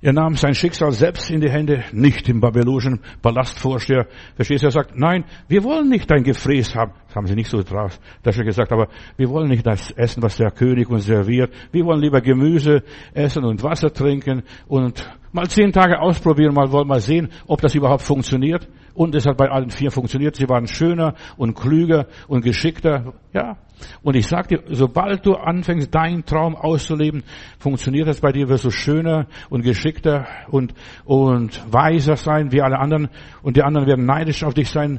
[0.00, 4.06] Er nahm sein Schicksal selbst in die Hände, nicht im babylonischen Palastvorsteher.
[4.36, 4.68] Verstehst du?
[4.68, 6.92] Er sagt, nein, wir wollen nicht dein Gefräß haben.
[7.06, 10.22] Das haben sie nicht so drauf, das schon gesagt, aber wir wollen nicht das essen,
[10.22, 11.52] was der König uns serviert.
[11.72, 16.88] Wir wollen lieber Gemüse essen und Wasser trinken und Mal zehn Tage ausprobieren, mal wollen
[16.88, 18.68] wir sehen, ob das überhaupt funktioniert.
[18.94, 20.34] Und es hat bei allen vier funktioniert.
[20.34, 23.12] Sie waren schöner und klüger und geschickter.
[23.32, 23.56] Ja.
[24.02, 27.22] Und ich sag dir, sobald du anfängst, deinen Traum auszuleben,
[27.60, 32.80] funktioniert das bei dir, wirst du schöner und geschickter und, und weiser sein wie alle
[32.80, 33.08] anderen.
[33.42, 34.98] Und die anderen werden neidisch auf dich sein.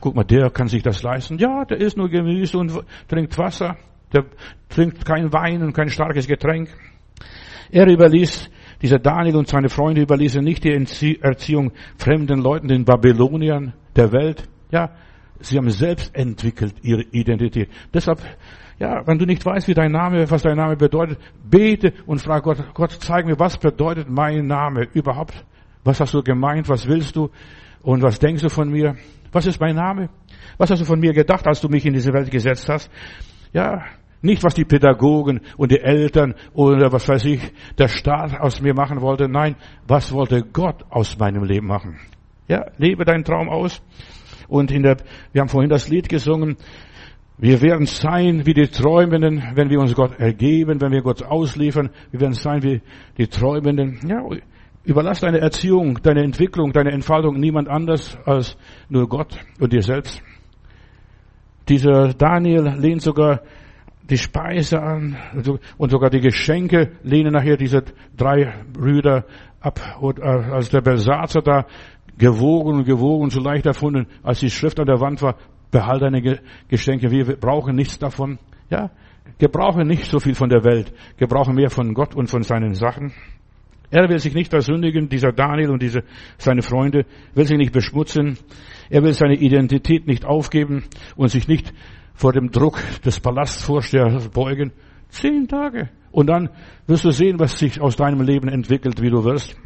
[0.00, 1.38] Guck mal, der kann sich das leisten.
[1.38, 2.72] Ja, der isst nur Gemüse und
[3.08, 3.76] trinkt Wasser.
[4.12, 4.26] Der
[4.68, 6.68] trinkt kein Wein und kein starkes Getränk.
[7.72, 8.48] Er überließ
[8.84, 14.46] dieser Daniel und seine Freunde überließen nicht die Erziehung fremden Leuten, den Babyloniern der Welt.
[14.70, 14.90] Ja,
[15.40, 17.70] sie haben selbst entwickelt ihre Identität.
[17.94, 18.20] Deshalb,
[18.78, 21.18] ja, wenn du nicht weißt, wie dein Name, was dein Name bedeutet,
[21.48, 25.46] bete und frag Gott, Gott, zeig mir, was bedeutet mein Name überhaupt?
[25.82, 26.68] Was hast du gemeint?
[26.68, 27.30] Was willst du?
[27.80, 28.96] Und was denkst du von mir?
[29.32, 30.10] Was ist mein Name?
[30.58, 32.90] Was hast du von mir gedacht, als du mich in diese Welt gesetzt hast?
[33.54, 33.82] Ja,
[34.24, 37.40] nicht, was die Pädagogen und die Eltern oder was weiß ich,
[37.78, 39.28] der Staat aus mir machen wollte.
[39.28, 39.56] Nein,
[39.86, 41.98] was wollte Gott aus meinem Leben machen?
[42.48, 43.82] Ja, lebe deinen Traum aus.
[44.48, 44.96] Und in der,
[45.32, 46.56] wir haben vorhin das Lied gesungen.
[47.38, 51.90] Wir werden sein wie die Träumenden, wenn wir uns Gott ergeben, wenn wir Gott ausliefern.
[52.10, 52.80] Wir werden sein wie
[53.18, 53.98] die Träumenden.
[54.06, 54.22] Ja,
[54.84, 58.56] Überlass deine Erziehung, deine Entwicklung, deine Entfaltung niemand anders als
[58.90, 60.22] nur Gott und dir selbst.
[61.70, 63.40] Dieser Daniel lehnt sogar
[64.10, 65.16] die Speise an
[65.78, 67.84] und sogar die Geschenke lehnen nachher diese
[68.16, 69.24] drei Brüder
[69.60, 69.80] ab.
[70.00, 71.66] Und äh, als der Belsatzer da
[72.18, 75.36] gewogen und gewogen, so leicht erfunden, als die Schrift an der Wand war,
[75.70, 76.38] behalte deine
[76.68, 78.38] Geschenke, wir brauchen nichts davon.
[78.70, 78.90] Ja,
[79.38, 83.12] gebrauche nicht so viel von der Welt, gebrauche mehr von Gott und von seinen Sachen.
[83.90, 86.02] Er will sich nicht versündigen, dieser Daniel und diese,
[86.36, 88.38] seine Freunde, will sich nicht beschmutzen.
[88.90, 90.84] Er will seine Identität nicht aufgeben
[91.16, 91.72] und sich nicht
[92.14, 94.72] vor dem Druck des Palastvorstehers beugen.
[95.08, 95.90] Zehn Tage.
[96.10, 96.48] Und dann
[96.86, 99.56] wirst du sehen, was sich aus deinem Leben entwickelt, wie du wirst.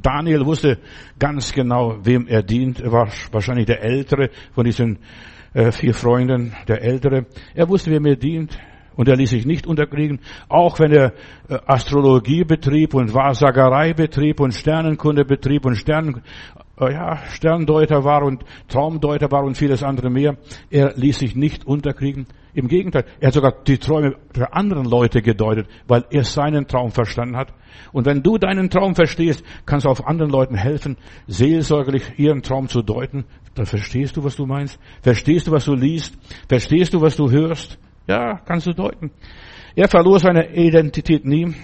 [0.00, 0.78] Daniel wusste
[1.18, 2.80] ganz genau, wem er dient.
[2.80, 4.98] Er war wahrscheinlich der Ältere von diesen
[5.52, 7.26] äh, vier Freunden, der Ältere.
[7.54, 8.58] Er wusste, wem er dient.
[8.96, 11.14] Und er ließ sich nicht unterkriegen, auch wenn er
[11.48, 16.22] äh, Astrologie betrieb und Wahrsagerei betrieb und Sternenkunde betrieb und Sternen,
[16.80, 20.36] äh, ja, Sterndeuter war und Traumdeuter war und vieles andere mehr.
[20.70, 22.26] Er ließ sich nicht unterkriegen.
[22.54, 26.92] Im Gegenteil, er hat sogar die Träume der anderen Leute gedeutet, weil er seinen Traum
[26.92, 27.52] verstanden hat.
[27.92, 32.68] Und wenn du deinen Traum verstehst, kannst du auch anderen Leuten helfen, seelsorgerlich ihren Traum
[32.68, 33.24] zu deuten.
[33.56, 34.78] Dann verstehst du, was du meinst.
[35.02, 36.16] Verstehst du, was du liest.
[36.48, 37.78] Verstehst du, was du hörst.
[38.06, 39.10] Ja, kannst du deuten.
[39.74, 41.54] Er verlor seine Identität nie.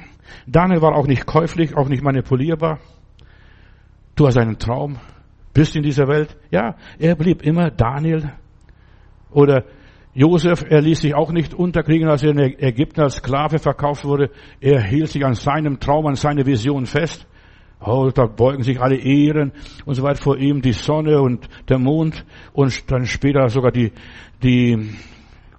[0.46, 2.80] Daniel war auch nicht käuflich, auch nicht manipulierbar.
[4.16, 4.98] Du hast einen Traum,
[5.54, 6.36] bist in dieser Welt.
[6.50, 8.32] Ja, er blieb immer Daniel.
[9.30, 9.64] Oder
[10.12, 14.30] Josef, er ließ sich auch nicht unterkriegen, als er in Ägypten als Sklave verkauft wurde.
[14.60, 17.26] Er hielt sich an seinem Traum, an seine Vision fest.
[17.82, 19.52] Oh, da beugen sich alle Ehren
[19.86, 23.92] und so weiter vor ihm, die Sonne und der Mond und dann später sogar die,
[24.42, 24.90] die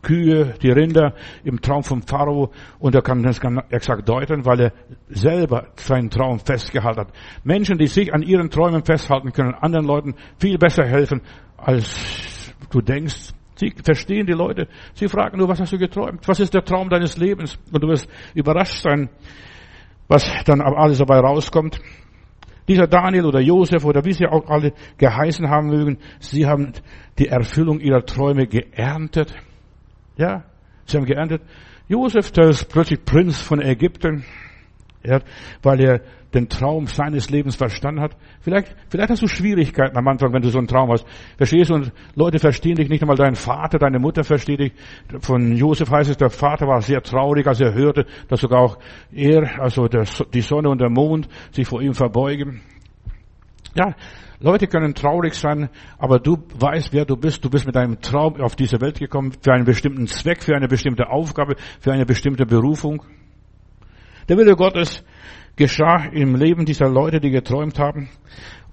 [0.01, 4.73] Kühe, die Rinder im Traum vom Pharao und er kann das exakt deuten, weil er
[5.09, 7.13] selber seinen Traum festgehalten hat.
[7.43, 11.21] Menschen, die sich an ihren Träumen festhalten können, anderen Leuten viel besser helfen,
[11.57, 13.31] als du denkst.
[13.55, 14.67] Sie verstehen die Leute.
[14.95, 16.27] Sie fragen nur, was hast du geträumt?
[16.27, 17.59] Was ist der Traum deines Lebens?
[17.71, 19.09] Und du wirst überrascht sein,
[20.07, 21.79] was dann alles dabei rauskommt.
[22.67, 26.73] Dieser Daniel oder Josef oder wie sie auch alle geheißen haben mögen, sie haben
[27.19, 29.33] die Erfüllung ihrer Träume geerntet.
[30.21, 30.43] Ja,
[30.85, 31.41] sie haben geerntet.
[31.87, 34.23] Josef, der ist plötzlich Prinz von Ägypten,
[35.03, 35.19] ja,
[35.63, 38.15] weil er den Traum seines Lebens verstanden hat.
[38.41, 41.07] Vielleicht, vielleicht hast du Schwierigkeiten am Anfang, wenn du so einen Traum hast.
[41.37, 41.73] Verstehst du?
[41.73, 44.73] Und Leute verstehen dich nicht einmal dein Vater, deine Mutter versteht dich.
[45.21, 48.77] Von Josef heißt es, der Vater war sehr traurig, als er hörte, dass sogar auch
[49.11, 50.05] er, also der,
[50.35, 52.61] die Sonne und der Mond sich vor ihm verbeugen.
[53.73, 53.95] Ja,
[54.43, 57.45] Leute können traurig sein, aber du weißt, wer du bist.
[57.45, 60.67] Du bist mit deinem Traum auf diese Welt gekommen, für einen bestimmten Zweck, für eine
[60.67, 63.03] bestimmte Aufgabe, für eine bestimmte Berufung.
[64.27, 65.03] Der Wille Gottes
[65.55, 68.09] geschah im Leben dieser Leute, die geträumt haben,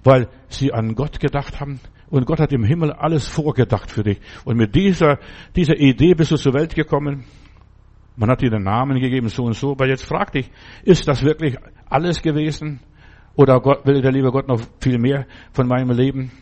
[0.05, 1.81] weil sie an Gott gedacht haben.
[2.09, 4.21] Und Gott hat im Himmel alles vorgedacht für dich.
[4.47, 5.19] Und mit dieser,
[5.55, 7.25] dieser Idee bist du zur Welt gekommen.
[8.17, 9.73] Man hat dir den Namen gegeben, so und so.
[9.73, 10.51] Aber jetzt frag dich,
[10.85, 11.57] ist das wirklich
[11.91, 12.81] alles gewesen?
[13.39, 16.33] Oder Gott, will der liebe Gott noch viel mehr von meinem Leben?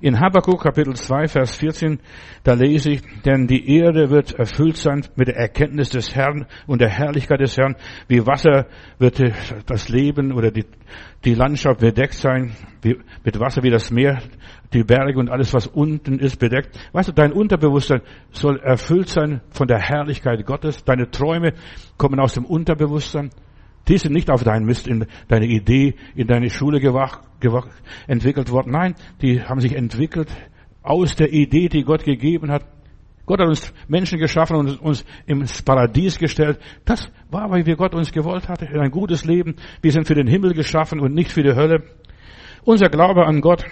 [0.00, 2.00] In Habakkuk Kapitel 2, Vers 14,
[2.42, 6.80] da lese ich, denn die Erde wird erfüllt sein mit der Erkenntnis des Herrn und
[6.80, 7.76] der Herrlichkeit des Herrn.
[8.06, 8.66] Wie Wasser
[8.98, 9.20] wird
[9.66, 10.64] das Leben oder die,
[11.26, 14.22] die Landschaft bedeckt sein, wie, mit Wasser wie das Meer,
[14.72, 16.78] die Berge und alles, was unten ist, bedeckt.
[16.92, 20.82] Weißt du, dein Unterbewusstsein soll erfüllt sein von der Herrlichkeit Gottes.
[20.82, 21.52] Deine Träume
[21.98, 23.32] kommen aus dem Unterbewusstsein.
[23.88, 27.70] Die sind nicht auf deinen Mist, in deine Idee, in deine Schule gewacht, gewacht,
[28.06, 28.72] entwickelt worden.
[28.72, 30.28] Nein, die haben sich entwickelt
[30.82, 32.66] aus der Idee, die Gott gegeben hat.
[33.24, 36.58] Gott hat uns Menschen geschaffen und uns ins Paradies gestellt.
[36.84, 38.66] Das war, weil wir Gott uns gewollt hatte.
[38.68, 39.56] Ein gutes Leben.
[39.82, 41.82] Wir sind für den Himmel geschaffen und nicht für die Hölle.
[42.64, 43.64] Unser Glaube an Gott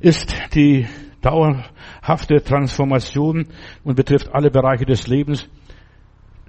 [0.00, 0.86] ist die
[1.20, 3.46] dauerhafte Transformation
[3.84, 5.48] und betrifft alle Bereiche des Lebens.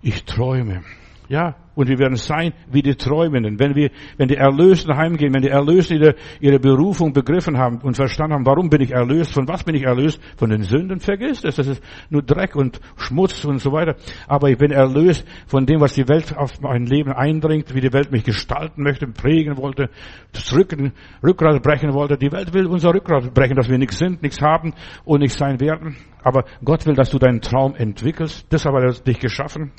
[0.01, 0.81] Ich träume.
[1.29, 3.57] Ja, und wir werden sein wie die Träumenden.
[3.57, 7.95] Wenn wir, wenn die Erlösten heimgehen, wenn die Erlösten ihre, ihre Berufung begriffen haben und
[7.95, 10.21] verstanden haben, warum bin ich erlöst, von was bin ich erlöst?
[10.37, 11.55] Von den Sünden, vergiss es.
[11.55, 13.95] Das ist nur Dreck und Schmutz und so weiter.
[14.27, 17.93] Aber ich bin erlöst von dem, was die Welt auf mein Leben eindringt, wie die
[17.93, 19.89] Welt mich gestalten möchte, prägen wollte,
[20.33, 20.91] das Rücken,
[21.23, 22.17] Rückgrat brechen wollte.
[22.17, 24.73] Die Welt will unser Rückgrat brechen, dass wir nichts sind, nichts haben
[25.05, 25.95] und nichts sein werden.
[26.21, 28.47] Aber Gott will, dass du deinen Traum entwickelst.
[28.51, 29.71] Deshalb hat er dich geschaffen.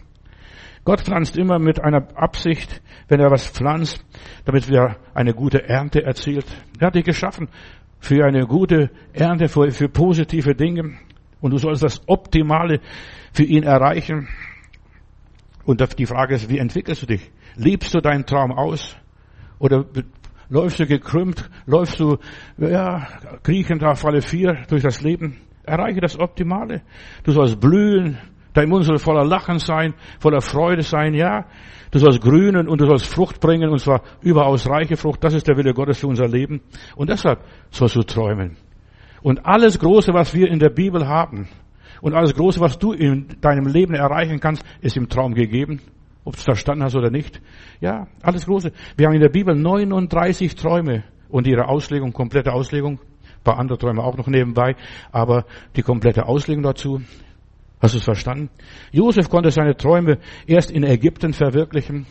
[0.84, 4.04] Gott pflanzt immer mit einer Absicht, wenn er was pflanzt,
[4.44, 6.46] damit wir eine gute Ernte erzielt.
[6.78, 7.48] Er hat dich geschaffen
[8.00, 10.98] für eine gute Ernte, für, für positive Dinge.
[11.40, 12.80] Und du sollst das Optimale
[13.32, 14.28] für ihn erreichen.
[15.64, 17.30] Und die Frage ist, wie entwickelst du dich?
[17.56, 18.96] Liebst du deinen Traum aus?
[19.58, 19.86] Oder
[20.50, 22.18] läufst du gekrümmt, läufst du,
[22.58, 23.06] ja,
[23.42, 25.38] kriechend auf alle vier durch das Leben.
[25.62, 26.82] Erreiche das Optimale.
[27.22, 28.18] Du sollst blühen,
[28.54, 31.44] dein Mund soll voller Lachen sein, voller Freude sein, ja.
[31.90, 35.22] Du sollst grünen und du sollst Frucht bringen, und zwar überaus reiche Frucht.
[35.22, 36.62] Das ist der Wille Gottes für unser Leben.
[36.96, 37.40] Und deshalb
[37.70, 38.56] sollst du träumen.
[39.22, 41.48] Und alles Große, was wir in der Bibel haben,
[42.00, 45.80] und alles Große, was du in deinem Leben erreichen kannst, ist im Traum gegeben.
[46.24, 47.40] Ob du es verstanden hast oder nicht.
[47.80, 48.72] Ja, alles Große.
[48.96, 52.98] Wir haben in der Bibel 39 Träume und ihre Auslegung, komplette Auslegung.
[52.98, 54.76] Ein paar andere Träume auch noch nebenbei,
[55.12, 57.00] aber die komplette Auslegung dazu.
[57.84, 58.48] Hast du es verstanden?
[58.92, 60.16] Josef konnte seine Träume
[60.46, 62.06] erst in Ägypten verwirklichen,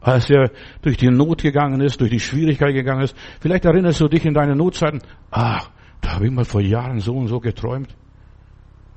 [0.00, 3.16] als er durch die Not gegangen ist, durch die Schwierigkeit gegangen ist.
[3.40, 5.00] Vielleicht erinnerst du dich in deine Notzeiten,
[5.32, 5.68] ach,
[6.00, 7.92] da habe ich mal vor Jahren so und so geträumt.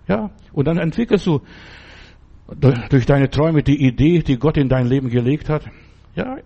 [0.07, 1.41] Ja, und dann entwickelst du
[2.89, 5.65] durch deine Träume die Idee, die Gott in dein Leben gelegt hat.
[6.13, 6.37] Ja,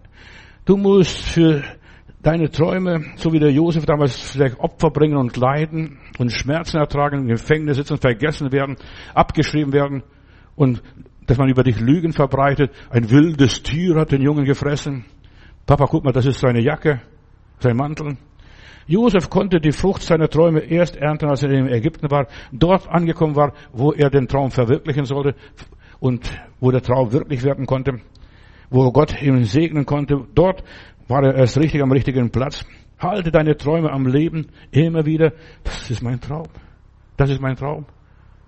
[0.63, 1.61] du musst für
[2.23, 7.19] deine Träume, so wie der Josef damals vielleicht Opfer bringen und leiden und Schmerzen ertragen,
[7.19, 8.77] im Gefängnis sitzen, vergessen werden,
[9.13, 10.03] abgeschrieben werden
[10.55, 10.81] und
[11.27, 12.71] dass man über dich Lügen verbreitet.
[12.89, 15.05] Ein wildes Tier hat den Jungen gefressen.
[15.65, 17.01] Papa, guck mal, das ist seine Jacke,
[17.59, 18.17] sein Mantel.
[18.87, 23.35] Josef konnte die Frucht seiner Träume erst ernten, als er in Ägypten war, dort angekommen
[23.35, 25.35] war, wo er den Traum verwirklichen sollte
[25.99, 28.01] und wo der Traum wirklich werden konnte,
[28.69, 30.27] wo Gott ihn segnen konnte.
[30.35, 30.63] Dort
[31.07, 32.65] war er erst richtig am richtigen Platz.
[32.99, 35.33] Halte deine Träume am Leben immer wieder.
[35.63, 36.47] Das ist mein Traum.
[37.17, 37.85] Das ist mein Traum.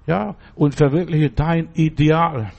[0.07, 2.51] Ja, und verwirkliche dein Ideal.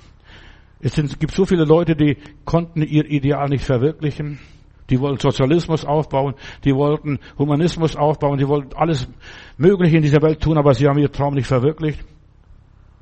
[0.81, 4.39] Es gibt so viele Leute, die konnten ihr Ideal nicht verwirklichen.
[4.91, 9.09] Die wollten Sozialismus aufbauen, die wollten Humanismus aufbauen, die wollten alles
[9.57, 12.05] Mögliche in dieser Welt tun, aber sie haben ihren Traum nicht verwirklicht,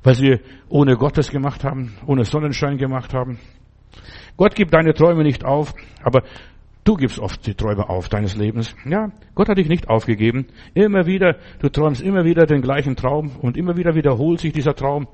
[0.01, 3.37] weil sie ohne Gottes gemacht haben, ohne Sonnenschein gemacht haben.
[4.35, 6.23] Gott gibt deine Träume nicht auf, aber
[6.85, 8.73] du gibst oft die Träume auf deines Lebens.
[8.85, 10.47] Ja, Gott hat dich nicht aufgegeben.
[10.73, 14.75] Immer wieder, du träumst immer wieder den gleichen Traum und immer wieder wiederholt sich dieser
[14.75, 15.07] Traum.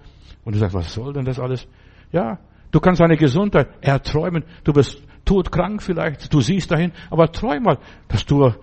[0.44, 1.68] Und du sagst, was soll denn das alles?
[2.12, 2.40] Ja,
[2.72, 4.44] du kannst deine Gesundheit erträumen.
[4.64, 8.54] Du bist todkrank vielleicht, du siehst dahin, aber träum mal, dass du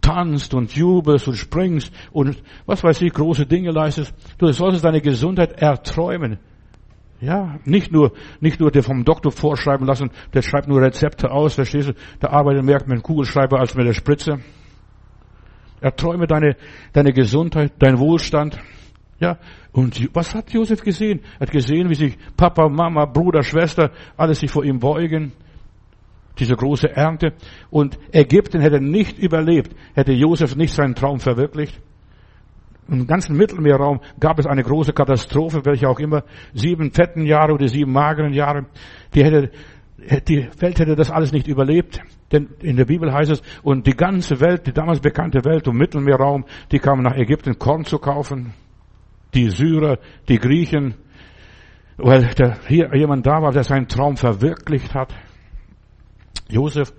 [0.00, 4.14] tanzt und jubelst und springst und was weiß ich, große Dinge leistest.
[4.38, 6.38] Du solltest deine Gesundheit erträumen.
[7.20, 11.54] Ja, nicht nur, nicht nur dir vom Doktor vorschreiben lassen, der schreibt nur Rezepte aus,
[11.54, 11.94] verstehst du?
[12.20, 14.40] Der arbeitet mehr mit dem Kugelschreiber als mit der Spritze.
[15.80, 16.56] Erträume deine,
[16.92, 18.58] deine Gesundheit, dein Wohlstand.
[19.18, 19.38] Ja,
[19.72, 21.20] und was hat Josef gesehen?
[21.38, 25.32] Er hat gesehen, wie sich Papa, Mama, Bruder, Schwester, alles sich vor ihm beugen
[26.38, 27.32] diese große Ernte.
[27.70, 31.80] Und Ägypten hätte nicht überlebt, hätte Josef nicht seinen Traum verwirklicht.
[32.88, 36.22] Im ganzen Mittelmeerraum gab es eine große Katastrophe, welche auch immer,
[36.54, 38.66] sieben fetten Jahre oder sieben mageren Jahre,
[39.14, 39.50] die hätte,
[40.28, 42.00] die Welt hätte das alles nicht überlebt.
[42.30, 45.76] Denn in der Bibel heißt es, und die ganze Welt, die damals bekannte Welt im
[45.76, 48.52] Mittelmeerraum, die kamen nach Ägypten Korn zu kaufen.
[49.34, 50.94] Die Syrer, die Griechen,
[51.96, 55.14] weil der, hier jemand da war, der seinen Traum verwirklicht hat.
[56.48, 56.92] Josef,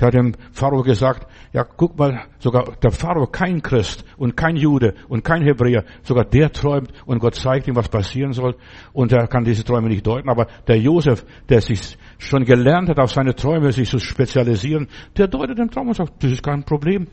[0.00, 4.56] der hat dem Pharao gesagt, ja, guck mal, sogar der Pharao, kein Christ und kein
[4.56, 8.56] Jude und kein Hebräer, sogar der träumt und Gott zeigt ihm, was passieren soll
[8.92, 12.98] und er kann diese Träume nicht deuten, aber der Josef, der sich schon gelernt hat,
[12.98, 16.64] auf seine Träume sich zu spezialisieren, der deutet den Traum und sagt, das ist kein
[16.64, 17.06] Problem.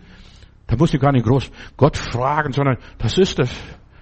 [0.67, 3.49] Da muss ich gar nicht groß Gott fragen, sondern das ist es.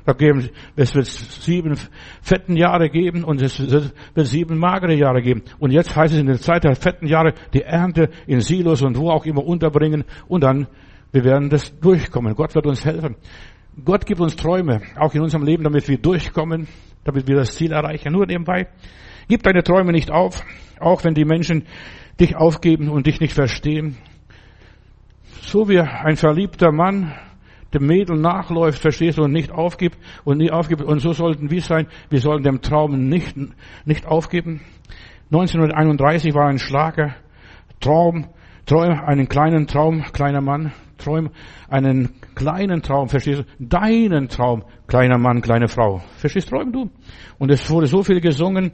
[0.06, 1.76] Da geben, es wird sieben
[2.22, 3.94] fetten Jahre geben und es wird
[4.28, 5.42] sieben magere Jahre geben.
[5.58, 8.98] Und jetzt heißt es in der Zeit der fetten Jahre die Ernte in Silos und
[8.98, 10.68] wo auch immer unterbringen und dann,
[11.12, 12.36] wir werden das durchkommen.
[12.36, 13.16] Gott wird uns helfen.
[13.84, 16.68] Gott gibt uns Träume, auch in unserem Leben, damit wir durchkommen,
[17.04, 18.14] damit wir das Ziel erreichen.
[18.14, 18.68] Nur nebenbei,
[19.28, 20.44] gib deine Träume nicht auf,
[20.80, 21.66] auch wenn die Menschen
[22.20, 23.98] dich aufgeben und dich nicht verstehen.
[25.42, 27.14] So wie ein verliebter Mann
[27.76, 30.82] dem Mädel nachläuft, verstehst du, und nicht aufgibt und nie aufgibt.
[30.82, 31.88] Und so sollten wir sein.
[32.10, 33.36] Wir sollten dem Traum nicht,
[33.86, 34.62] nicht aufgeben.
[35.32, 37.16] 1931 war ein Schlager.
[37.80, 38.28] Traum,
[38.66, 40.72] träum einen kleinen Traum, kleiner Mann.
[40.98, 41.30] Träum
[41.70, 43.66] einen kleinen Traum, verstehst du?
[43.66, 46.02] Deinen Traum, kleiner Mann, kleine Frau.
[46.18, 46.90] Verstehst du, träum du?
[47.38, 48.72] Und es wurde so viel gesungen.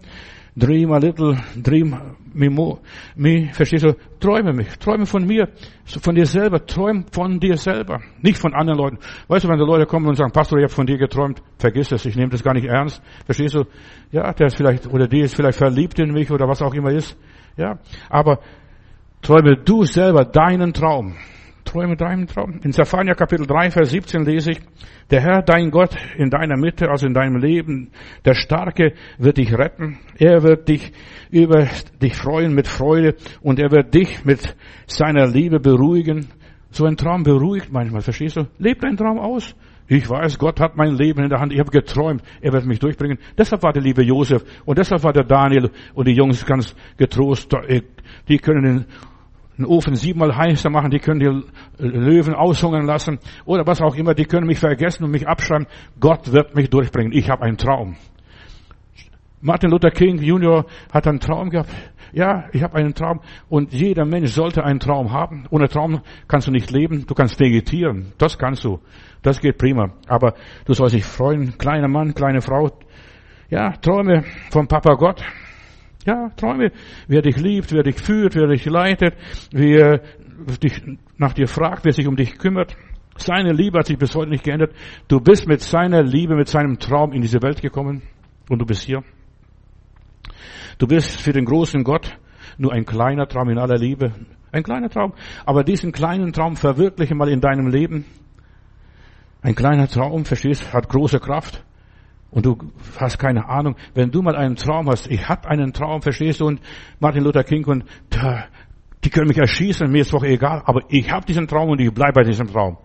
[0.56, 1.96] Dream a little, dream
[2.34, 2.80] me more,
[3.16, 3.96] me, verstehst du?
[4.20, 5.48] Träume mich, träume von mir,
[5.86, 9.00] von dir selber, träum von dir selber, nicht von anderen Leuten.
[9.28, 11.92] Weißt du, wenn die Leute kommen und sagen, Pastor, ich habe von dir geträumt, vergiss
[11.92, 13.64] es, ich nehme das gar nicht ernst, verstehst du?
[14.12, 16.92] Ja, der ist vielleicht, oder die ist vielleicht verliebt in mich oder was auch immer
[16.92, 17.18] ist,
[17.56, 17.80] ja.
[18.10, 18.40] Aber
[19.22, 21.16] träume du selber deinen Traum.
[21.64, 22.60] Träume deinen Traum.
[22.64, 24.60] In Zephania Kapitel 3, Vers 17 lese ich,
[25.10, 27.92] der Herr, dein Gott, in deiner Mitte, also in deinem Leben,
[28.26, 30.00] der Starke wird dich retten.
[30.18, 30.92] Er wird dich
[31.30, 31.68] über
[32.02, 34.56] dich freuen mit Freude und er wird dich mit
[34.88, 36.28] seiner Liebe beruhigen.
[36.70, 38.48] So ein Traum beruhigt manchmal, verstehst du?
[38.58, 39.56] Leb deinen Traum aus.
[39.94, 41.52] Ich weiß, Gott hat mein Leben in der Hand.
[41.52, 43.18] Ich habe geträumt, er wird mich durchbringen.
[43.38, 47.54] Deshalb war der liebe Josef und deshalb war der Daniel und die Jungs ganz getrost.
[47.68, 47.82] Äh,
[48.30, 48.86] die können
[49.62, 54.14] den Ofen siebenmal heißer machen, die können die Löwen aushungern lassen oder was auch immer.
[54.14, 55.68] Die können mich vergessen und mich abschreiben.
[56.00, 57.12] Gott wird mich durchbringen.
[57.14, 57.96] Ich habe einen Traum.
[59.42, 60.66] Martin Luther King Jr.
[60.94, 61.70] hat einen Traum gehabt.
[62.14, 65.46] Ja, ich habe einen Traum und jeder Mensch sollte einen Traum haben.
[65.50, 68.80] Ohne Traum kannst du nicht leben, du kannst vegetieren, das kannst du.
[69.22, 69.94] Das geht prima.
[70.08, 70.36] Aber
[70.66, 72.70] du sollst dich freuen, kleiner Mann, kleine Frau.
[73.50, 75.24] Ja, träume vom Papa Gott.
[76.06, 76.72] Ja, träume,
[77.08, 79.16] wer dich liebt, wer dich führt, wer dich leitet,
[79.52, 80.02] wer
[80.64, 80.82] dich
[81.18, 82.76] nach dir fragt, wer sich um dich kümmert.
[83.18, 84.74] Seine Liebe hat sich bis heute nicht geändert.
[85.08, 88.02] Du bist mit seiner Liebe, mit seinem Traum in diese Welt gekommen
[88.50, 89.04] und du bist hier.
[90.80, 92.18] Du bist für den großen Gott
[92.58, 94.14] nur ein kleiner Traum in aller Liebe.
[94.52, 95.14] Ein kleiner Traum.
[95.46, 98.06] Aber diesen kleinen Traum verwirkliche mal in deinem Leben.
[99.42, 101.64] Ein kleiner Traum, verstehst, hat große Kraft.
[102.32, 102.58] Und du
[102.98, 106.46] hast keine Ahnung, wenn du mal einen Traum hast, ich hab einen Traum, verstehst du,
[106.48, 106.62] und
[107.00, 107.84] Martin Luther King und
[109.04, 111.94] die können mich erschießen, mir ist doch egal, aber ich habe diesen Traum und ich
[111.94, 112.78] bleibe bei diesem Traum.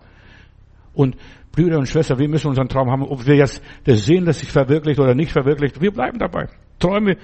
[0.93, 1.15] Und
[1.51, 4.51] Brüder und Schwestern, wir müssen unseren Traum haben, ob wir jetzt das sehen, dass sich
[4.51, 6.49] verwirklicht oder nicht verwirklicht, wir bleiben dabei.
[6.79, 7.17] Träume,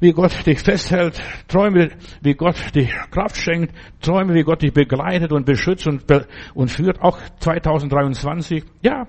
[0.00, 1.90] wie Gott dich festhält, träume,
[2.20, 6.04] wie Gott dich Kraft schenkt, träume, wie Gott dich begleitet und beschützt und,
[6.54, 8.64] und führt, auch 2023.
[8.82, 9.06] Ja,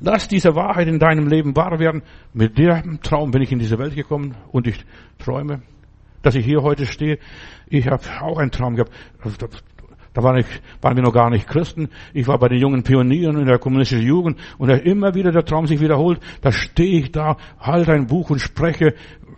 [0.00, 2.02] lass diese Wahrheit in deinem Leben wahr werden.
[2.32, 4.84] Mit dem Traum bin ich in diese Welt gekommen und ich
[5.18, 5.62] träume,
[6.22, 7.18] dass ich hier heute stehe.
[7.66, 8.92] Ich habe auch einen Traum gehabt.
[10.12, 10.46] Da waren, ich,
[10.80, 11.88] waren wir noch gar nicht Christen.
[12.12, 15.44] Ich war bei den jungen Pionieren in der kommunistischen Jugend und da immer wieder der
[15.44, 16.20] Traum sich wiederholt.
[16.40, 18.94] Da stehe ich da, halte ein Buch und spreche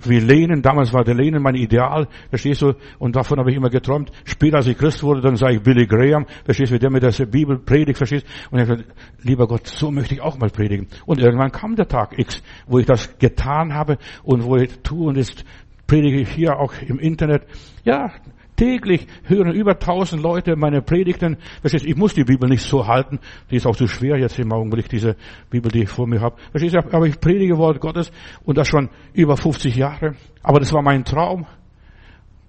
[0.07, 0.63] wie Lenin.
[0.63, 2.09] Damals war der Lenin mein Ideal.
[2.31, 2.75] Verstehst du?
[2.99, 4.11] Und davon habe ich immer geträumt.
[4.25, 6.27] Später, als ich Christ wurde, dann sage ich Billy Graham.
[6.45, 9.67] Verstehst du, wie der mit der Bibel predigt, verstehst Und ich habe gesagt, lieber Gott,
[9.67, 10.89] so möchte ich auch mal predigen.
[11.07, 15.09] Und irgendwann kam der Tag X, wo ich das getan habe und wo ich tue
[15.09, 15.45] und jetzt
[15.87, 17.43] predige ich hier auch im Internet.
[17.85, 18.13] Ja,
[18.57, 21.39] Täglich hören über tausend Leute meine Predigten.
[21.61, 23.19] Verstehst, ich muss die Bibel nicht so halten.
[23.51, 25.17] Die ist auch zu schwer jetzt im Augenblick, diese
[25.49, 26.37] Bibel, die ich vor mir habe.
[26.51, 28.13] Verstehst, aber ich predige Wort Gottes
[28.45, 30.15] und das schon über 50 Jahre.
[30.43, 31.47] Aber das war mein Traum.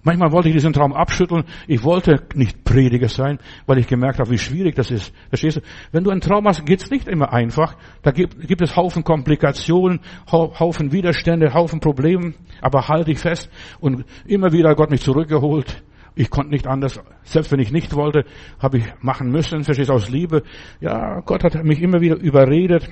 [0.05, 1.45] Manchmal wollte ich diesen Traum abschütteln.
[1.65, 5.13] Ich wollte nicht Prediger sein, weil ich gemerkt habe, wie schwierig das ist.
[5.29, 5.61] Verstehst du?
[5.93, 7.77] Wenn du einen Traum hast, geht's nicht immer einfach.
[8.01, 12.33] Da gibt, gibt es Haufen Komplikationen, Haufen Widerstände, Haufen Probleme.
[12.61, 13.49] Aber halte ich fest.
[13.79, 15.81] Und immer wieder hat Gott mich zurückgeholt.
[16.15, 17.01] Ich konnte nicht anders.
[17.23, 18.25] Selbst wenn ich nicht wollte,
[18.59, 19.63] habe ich machen müssen.
[19.63, 20.43] Verstehst aus Liebe.
[20.79, 22.87] Ja, Gott hat mich immer wieder überredet.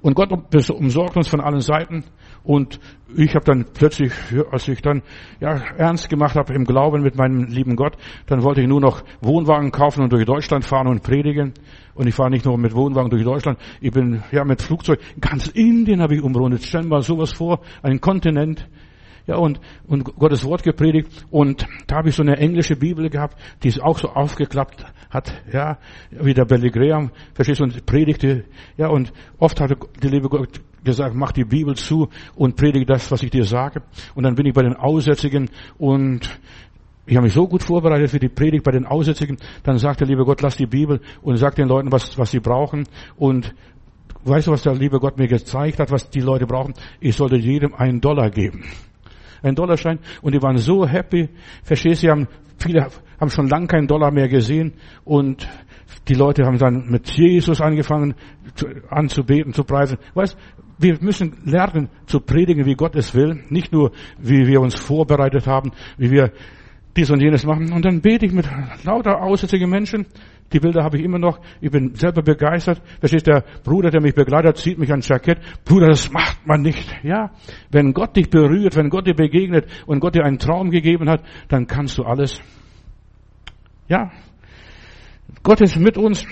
[0.00, 0.30] Und Gott
[0.70, 2.04] umsorgt uns von allen Seiten.
[2.44, 2.78] Und
[3.16, 4.12] ich habe dann plötzlich,
[4.52, 5.02] als ich dann
[5.40, 9.02] ja ernst gemacht habe im Glauben mit meinem lieben Gott, dann wollte ich nur noch
[9.20, 11.54] Wohnwagen kaufen und durch Deutschland fahren und predigen.
[11.94, 15.00] Und ich fahre nicht nur mit Wohnwagen durch Deutschland, ich bin ja mit Flugzeug.
[15.20, 16.62] Ganz Indien habe ich umrundet.
[16.62, 18.68] Stell mal sowas vor, ein Kontinent
[19.26, 21.26] ja, und, und Gottes Wort gepredigt.
[21.30, 25.32] Und da habe ich so eine englische Bibel gehabt, die ist auch so aufgeklappt hat,
[25.52, 25.78] ja,
[26.10, 28.44] wie der Billy Graham, verstehst du, und predigte,
[28.76, 29.70] ja, und oft hat
[30.02, 33.82] der liebe Gott gesagt, mach die Bibel zu und predige das, was ich dir sage.
[34.14, 36.28] Und dann bin ich bei den Aussätzigen und
[37.06, 39.36] ich habe mich so gut vorbereitet für die Predigt bei den Aussätzigen.
[39.62, 42.40] Dann sagt der liebe Gott, lass die Bibel und sag den Leuten, was, was sie
[42.40, 42.84] brauchen.
[43.16, 43.54] Und
[44.24, 46.74] weißt du, was der liebe Gott mir gezeigt hat, was die Leute brauchen?
[46.98, 48.64] Ich sollte jedem einen Dollar geben
[49.46, 51.28] ein Dollarschein und die waren so happy.
[51.62, 52.28] Verstehst du, haben,
[52.58, 52.88] viele
[53.20, 54.74] haben schon lange keinen Dollar mehr gesehen
[55.04, 55.48] und
[56.08, 58.14] die Leute haben dann mit Jesus angefangen
[58.90, 59.98] anzubeten, zu preisen.
[60.14, 60.36] Weißt,
[60.78, 65.46] wir müssen lernen zu predigen, wie Gott es will, nicht nur wie wir uns vorbereitet
[65.46, 66.32] haben, wie wir
[66.96, 67.72] dies und jenes machen.
[67.72, 68.48] Und dann bete ich mit
[68.84, 70.06] lauter aussätzigen Menschen
[70.52, 71.40] die Bilder habe ich immer noch.
[71.60, 72.80] Ich bin selber begeistert.
[73.00, 75.38] Verstehst der Bruder, der mich begleitet, zieht mich ans Jackett.
[75.64, 76.88] Bruder, das macht man nicht.
[77.02, 77.32] Ja,
[77.70, 81.22] wenn Gott dich berührt, wenn Gott dir begegnet und Gott dir einen Traum gegeben hat,
[81.48, 82.40] dann kannst du alles.
[83.88, 84.12] Ja,
[85.42, 86.24] Gott ist mit uns.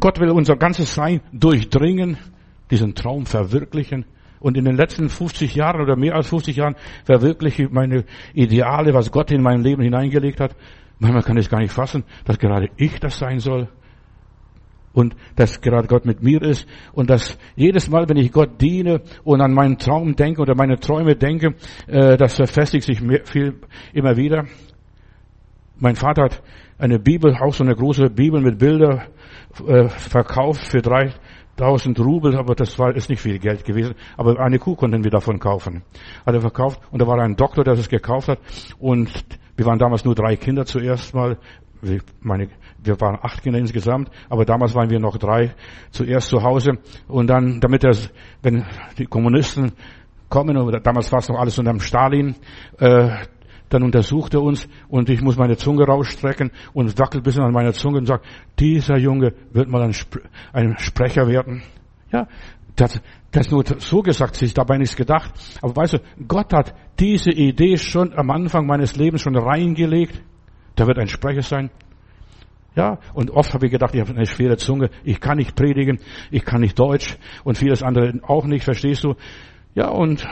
[0.00, 2.16] Gott will unser ganzes Sein durchdringen,
[2.70, 4.04] diesen Traum verwirklichen.
[4.42, 6.74] Und in den letzten 50 Jahren oder mehr als 50 Jahren
[7.04, 10.56] verwirkliche ich meine Ideale, was Gott in mein Leben hineingelegt hat.
[10.98, 13.68] Manchmal kann ich es gar nicht fassen, dass gerade ich das sein soll.
[14.92, 16.66] Und dass gerade Gott mit mir ist.
[16.92, 20.80] Und dass jedes Mal, wenn ich Gott diene und an meinen Traum denke oder meine
[20.80, 21.54] Träume denke,
[21.86, 23.60] äh, das verfestigt sich viel,
[23.92, 24.46] immer wieder.
[25.78, 26.42] Mein Vater hat
[26.78, 29.06] eine Bibel, auch so eine große Bibel mit Bilder,
[29.66, 30.82] äh, verkauft für
[31.56, 33.94] 3000 Rubel, aber das war, ist nicht viel Geld gewesen.
[34.16, 35.82] Aber eine Kuh konnten wir davon kaufen.
[36.24, 38.38] Hat er verkauft und da war ein Doktor, der es gekauft hat
[38.78, 39.10] und
[39.56, 41.38] wir waren damals nur drei Kinder zuerst mal.
[42.20, 42.48] Meine,
[42.82, 45.54] wir waren acht Kinder insgesamt, aber damals waren wir noch drei
[45.90, 46.78] zuerst zu Hause
[47.08, 47.96] und dann, damit er,
[48.40, 48.64] wenn
[48.98, 49.72] die Kommunisten
[50.28, 52.36] kommen, oder damals war es noch alles unter dem Stalin,
[52.78, 53.10] äh,
[53.72, 57.52] dann untersucht er uns und ich muss meine Zunge rausstrecken und wackelt ein bisschen an
[57.52, 58.26] meiner Zunge und sagt,
[58.58, 60.20] dieser Junge wird mal ein, Sp
[60.52, 61.62] ein Sprecher werden.
[62.10, 62.26] Ja,
[62.76, 63.00] das,
[63.30, 65.32] das nur so gesagt, sich dabei nichts gedacht.
[65.62, 70.22] Aber weißt du, Gott hat diese Idee schon am Anfang meines Lebens schon reingelegt.
[70.76, 71.70] Da wird ein Sprecher sein.
[72.74, 76.00] Ja, und oft habe ich gedacht, ich habe eine schwere Zunge, ich kann nicht predigen,
[76.30, 79.14] ich kann nicht Deutsch und vieles andere auch nicht, verstehst du?
[79.74, 80.26] Ja, und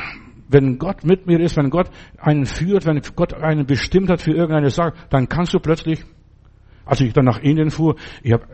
[0.50, 4.32] wenn Gott mit mir ist, wenn Gott einen führt, wenn Gott einen bestimmt hat für
[4.32, 6.04] irgendeine Sache, dann kannst du plötzlich,
[6.84, 8.44] als ich dann nach Indien fuhr, ich habe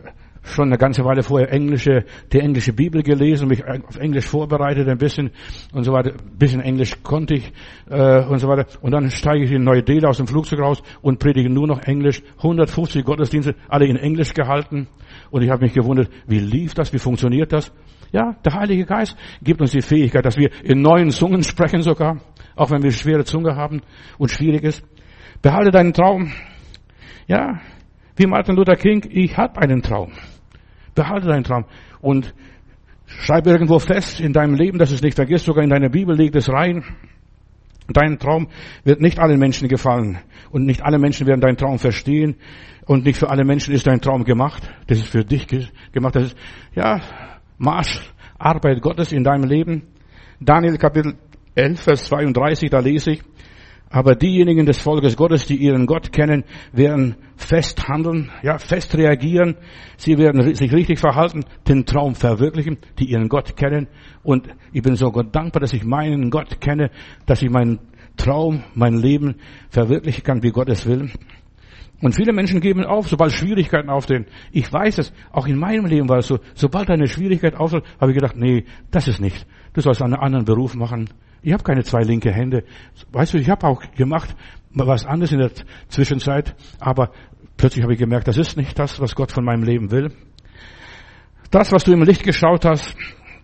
[0.43, 4.97] schon eine ganze Weile vorher englische, die englische Bibel gelesen, mich auf Englisch vorbereitet ein
[4.97, 5.31] bisschen
[5.73, 6.11] und so weiter.
[6.11, 7.51] Ein bisschen Englisch konnte ich
[7.89, 8.65] äh, und so weiter.
[8.81, 12.21] Und dann steige ich in Neu-Delhi aus dem Flugzeug raus und predige nur noch Englisch.
[12.37, 14.87] 150 Gottesdienste, alle in Englisch gehalten.
[15.31, 17.71] Und ich habe mich gewundert, wie lief das, wie funktioniert das?
[18.11, 22.21] Ja, der Heilige Geist gibt uns die Fähigkeit, dass wir in neuen Zungen sprechen sogar,
[22.55, 23.81] auch wenn wir schwere Zunge haben
[24.17, 24.83] und schwierig ist.
[25.41, 26.31] Behalte deinen Traum.
[27.27, 27.59] Ja,
[28.15, 30.11] wie Martin Luther King, ich habe einen Traum.
[30.95, 31.65] Behalte deinen Traum
[32.01, 32.33] und
[33.05, 36.35] schreib irgendwo fest in deinem Leben, dass es nicht vergisst, sogar in deiner Bibel liegt
[36.35, 36.83] es rein.
[37.89, 38.47] Dein Traum
[38.83, 40.17] wird nicht allen Menschen gefallen
[40.51, 42.35] und nicht alle Menschen werden deinen Traum verstehen
[42.85, 44.63] und nicht für alle Menschen ist dein Traum gemacht.
[44.87, 45.47] Das ist für dich
[45.91, 46.15] gemacht.
[46.15, 46.37] Das ist,
[46.75, 46.99] ja,
[47.57, 49.83] Marscharbeit Gottes in deinem Leben.
[50.39, 51.15] Daniel Kapitel
[51.55, 53.23] 11, Vers 32, da lese ich,
[53.89, 56.43] aber diejenigen des Volkes Gottes, die ihren Gott kennen,
[56.73, 59.55] werden fest handeln, ja, fest reagieren.
[59.95, 63.87] Sie werden sich richtig verhalten, den Traum verwirklichen, die ihren Gott kennen.
[64.23, 66.91] Und ich bin so Gott dankbar, dass ich meinen Gott kenne,
[67.25, 67.79] dass ich meinen
[68.17, 69.35] Traum, mein Leben
[69.69, 71.09] verwirklichen kann, wie Gott es will.
[72.01, 74.27] Und viele Menschen geben auf, sobald Schwierigkeiten auftreten.
[74.51, 78.11] Ich weiß es, auch in meinem Leben war es so, sobald eine Schwierigkeit auftritt, habe
[78.11, 79.47] ich gedacht, nee, das ist nicht.
[79.73, 81.09] Du sollst einen anderen Beruf machen.
[81.41, 82.63] Ich habe keine zwei linke Hände.
[83.11, 84.35] Weißt du, ich habe auch gemacht
[84.73, 85.51] was anderes in der
[85.87, 87.11] Zwischenzeit, aber
[87.55, 90.11] plötzlich habe ich gemerkt, das ist nicht das, was Gott von meinem Leben will.
[91.49, 92.95] Das, was du im Licht geschaut hast,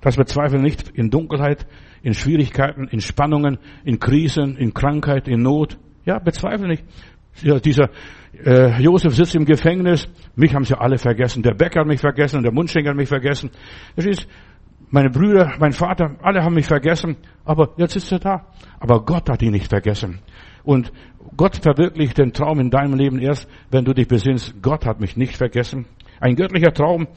[0.01, 1.65] das bezweifle nicht in Dunkelheit,
[2.01, 5.79] in Schwierigkeiten, in Spannungen, in Krisen, in Krankheit, in Not.
[6.05, 6.83] Ja, bezweifle nicht.
[7.41, 7.89] Ja, dieser
[8.45, 11.43] äh, Josef sitzt im Gefängnis, mich haben sie alle vergessen.
[11.43, 13.51] Der Bäcker hat mich vergessen, der Mundschenker hat mich vergessen.
[13.95, 14.27] Das ist,
[14.89, 18.45] meine Brüder, mein Vater, alle haben mich vergessen, aber jetzt ist er da.
[18.79, 20.19] Aber Gott hat ihn nicht vergessen.
[20.63, 20.91] Und
[21.35, 25.17] Gott verwirklicht den Traum in deinem Leben erst, wenn du dich besinnst, Gott hat mich
[25.17, 25.85] nicht vergessen.
[26.19, 27.07] Ein göttlicher Traum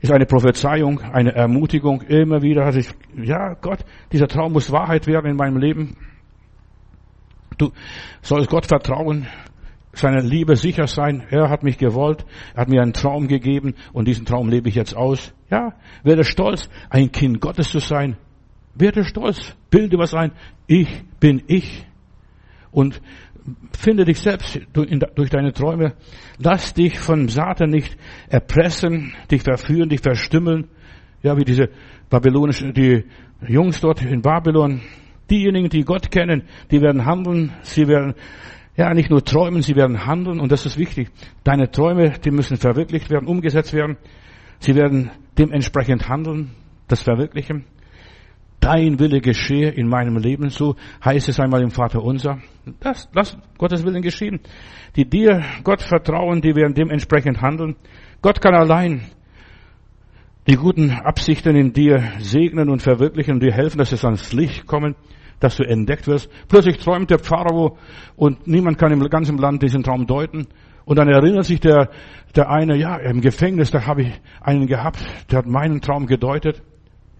[0.00, 2.02] ist eine Prophezeiung, eine Ermutigung.
[2.02, 3.78] Immer wieder hatte ich, ja Gott,
[4.10, 5.96] dieser Traum muss Wahrheit werden in meinem Leben.
[7.56, 7.70] Du
[8.20, 9.28] sollst Gott vertrauen,
[9.92, 11.24] seiner Liebe sicher sein.
[11.30, 12.24] Er hat mich gewollt,
[12.54, 15.34] er hat mir einen Traum gegeben und diesen Traum lebe ich jetzt aus.
[15.50, 18.16] Ja, werde stolz, ein Kind Gottes zu sein.
[18.74, 20.32] Werde stolz, bilde was ein.
[20.66, 20.88] Ich
[21.20, 21.86] bin ich.
[22.70, 23.02] Und
[23.78, 25.94] finde dich selbst durch deine Träume.
[26.38, 27.96] Lass dich von Satan nicht
[28.28, 30.68] erpressen, dich verführen, dich verstümmeln.
[31.22, 31.68] Ja, wie diese
[32.08, 33.04] babylonischen, die
[33.46, 34.80] Jungs dort in Babylon.
[35.30, 38.14] Diejenigen, die Gott kennen, die werden handeln, sie werden
[38.74, 41.10] ja, nicht nur träumen, sie werden handeln und das ist wichtig.
[41.44, 43.98] Deine Träume, die müssen verwirklicht werden, umgesetzt werden.
[44.60, 46.52] Sie werden dementsprechend handeln,
[46.88, 47.66] das verwirklichen.
[48.60, 52.38] Dein Wille geschehe in meinem Leben, so heißt es einmal im Vater unser.
[52.80, 54.40] Das, lass Gottes Willen geschehen.
[54.96, 57.76] Die dir Gott vertrauen, die werden dementsprechend handeln.
[58.22, 59.02] Gott kann allein
[60.48, 64.66] die guten Absichten in dir segnen und verwirklichen und dir helfen, dass es ans Licht
[64.66, 64.94] kommen
[65.42, 66.30] dass du entdeckt wirst.
[66.48, 67.76] Plötzlich träumt der Pharao
[68.16, 70.46] und niemand kann im ganzen Land diesen Traum deuten.
[70.84, 71.90] Und dann erinnert sich der,
[72.34, 74.98] der eine, ja, im Gefängnis, da habe ich einen gehabt,
[75.30, 76.62] der hat meinen Traum gedeutet.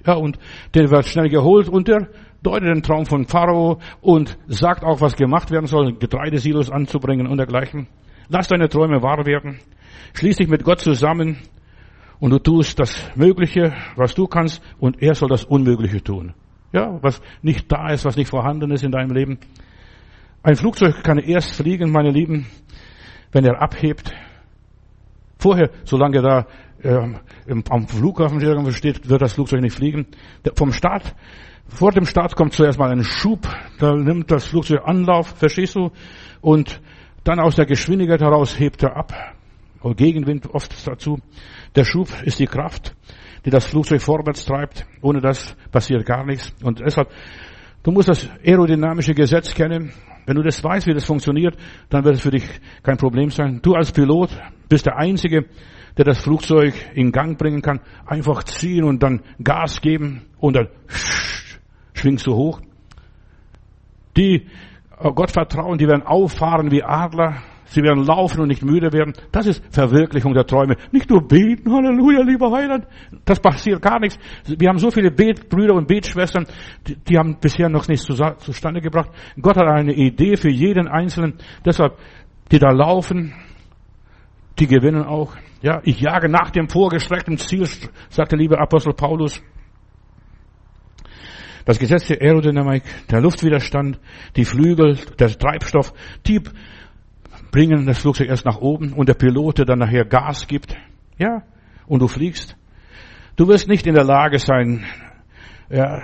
[0.07, 0.39] Ja, und
[0.75, 2.09] der wird schnell geholt und der
[2.43, 7.37] deutet den Traum von Pharao und sagt auch, was gemacht werden soll, Getreidesilos anzubringen und
[7.37, 7.87] dergleichen.
[8.29, 9.61] Lass deine Träume wahr werden.
[10.15, 11.39] Schließ dich mit Gott zusammen
[12.19, 16.35] und du tust das Mögliche, was du kannst, und er soll das Unmögliche tun.
[16.73, 19.39] Ja, was nicht da ist, was nicht vorhanden ist in deinem Leben.
[20.43, 22.47] Ein Flugzeug kann erst fliegen, meine Lieben,
[23.31, 24.13] wenn er abhebt.
[25.39, 26.47] Vorher, solange da
[26.83, 27.15] äh,
[27.69, 30.07] am Flughafen irgendwo steht, wird das Flugzeug nicht fliegen.
[30.55, 31.15] vom Start,
[31.69, 33.49] vor dem Start kommt zuerst mal ein Schub,
[33.79, 35.91] da nimmt das Flugzeug Anlauf, verstehst du?
[36.41, 36.81] Und
[37.25, 39.13] dann aus der Geschwindigkeit heraus hebt er ab.
[39.97, 41.19] Gegenwind oft dazu.
[41.75, 42.95] Der Schub ist die Kraft,
[43.45, 44.87] die das Flugzeug vorwärts treibt.
[45.01, 46.53] Ohne das passiert gar nichts.
[46.63, 47.09] Und deshalb,
[47.83, 49.93] du musst das aerodynamische Gesetz kennen.
[50.27, 51.57] Wenn du das weißt, wie das funktioniert,
[51.91, 52.45] dann wird es für dich
[52.83, 53.61] kein Problem sein.
[53.63, 54.31] Du als Pilot
[54.69, 55.47] bist der Einzige,
[55.97, 57.81] der das Flugzeug in Gang bringen kann.
[58.07, 60.69] Einfach ziehen und dann Gas geben und dann
[61.95, 62.61] schwingst du hoch.
[64.17, 64.47] Die
[65.11, 67.43] Gott vertrauen, die werden auffahren wie Adler.
[67.73, 69.15] Sie werden laufen und nicht müde werden.
[69.33, 70.77] Das ist Verwirklichung der Träume.
[70.91, 72.87] Nicht nur beten, Halleluja, lieber Heiland.
[73.25, 74.19] Das passiert gar nichts.
[74.47, 76.47] Wir haben so viele Betbrüder und Betschwestern,
[76.87, 79.11] die, die haben bisher noch nichts zustande gebracht.
[79.41, 81.39] Gott hat eine Idee für jeden Einzelnen.
[81.65, 81.97] Deshalb,
[82.51, 83.33] die da laufen,
[84.59, 85.35] die gewinnen auch.
[85.63, 87.67] Ja, ich jage nach dem vorgestreckten Ziel,
[88.11, 89.43] sagt der liebe Apostel Paulus.
[91.65, 93.99] Das Gesetz der Aerodynamik, der Luftwiderstand,
[94.37, 95.95] die Flügel, der Treibstoff,
[96.27, 96.43] die
[97.53, 100.77] bringen das Flugzeug erst nach oben und der Pilot, der dann nachher Gas gibt.
[101.19, 101.43] Ja,
[101.87, 102.57] und du fliegst.
[103.37, 104.85] Du wirst nicht in der Lage sein,
[105.71, 106.03] ja,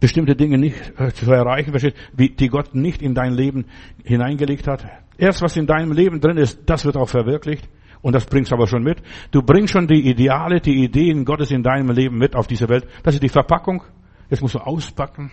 [0.00, 1.72] bestimmte Dinge nicht äh, zu erreichen,
[2.14, 3.66] die Gott nicht in dein Leben
[4.02, 4.84] hineingelegt hat.
[5.16, 7.68] Erst was in deinem Leben drin ist, das wird auch verwirklicht.
[8.02, 9.02] Und das bringst du aber schon mit.
[9.30, 12.86] Du bringst schon die Ideale, die Ideen Gottes in deinem Leben mit auf diese Welt.
[13.02, 13.82] Das ist die Verpackung.
[14.30, 15.30] Jetzt musst du auspacken.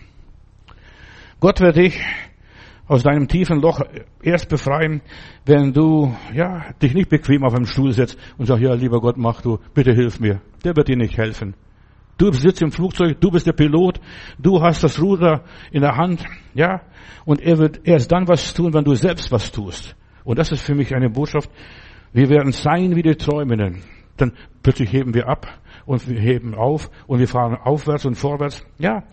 [1.40, 1.98] Gott wird dich
[2.88, 3.80] aus deinem tiefen Loch
[4.22, 5.02] erst befreien,
[5.44, 9.16] wenn du, ja, dich nicht bequem auf einem Stuhl setzt und sagst, ja, lieber Gott,
[9.16, 10.40] mach du, bitte hilf mir.
[10.64, 11.54] Der wird dir nicht helfen.
[12.16, 14.00] Du sitzt im Flugzeug, du bist der Pilot,
[14.38, 16.24] du hast das Ruder in der Hand,
[16.54, 16.80] ja,
[17.24, 19.94] und er wird erst dann was tun, wenn du selbst was tust.
[20.24, 21.48] Und das ist für mich eine Botschaft.
[22.12, 23.82] Wir werden sein wie die Träumenden.
[24.16, 24.32] Dann
[24.62, 25.46] plötzlich heben wir ab
[25.88, 28.62] und wir heben auf und wir fahren aufwärts und vorwärts.
[28.78, 29.04] Ja,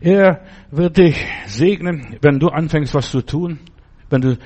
[0.00, 3.60] er wird dich segnen, wenn du anfängst, was zu tun,
[4.10, 4.36] wenn du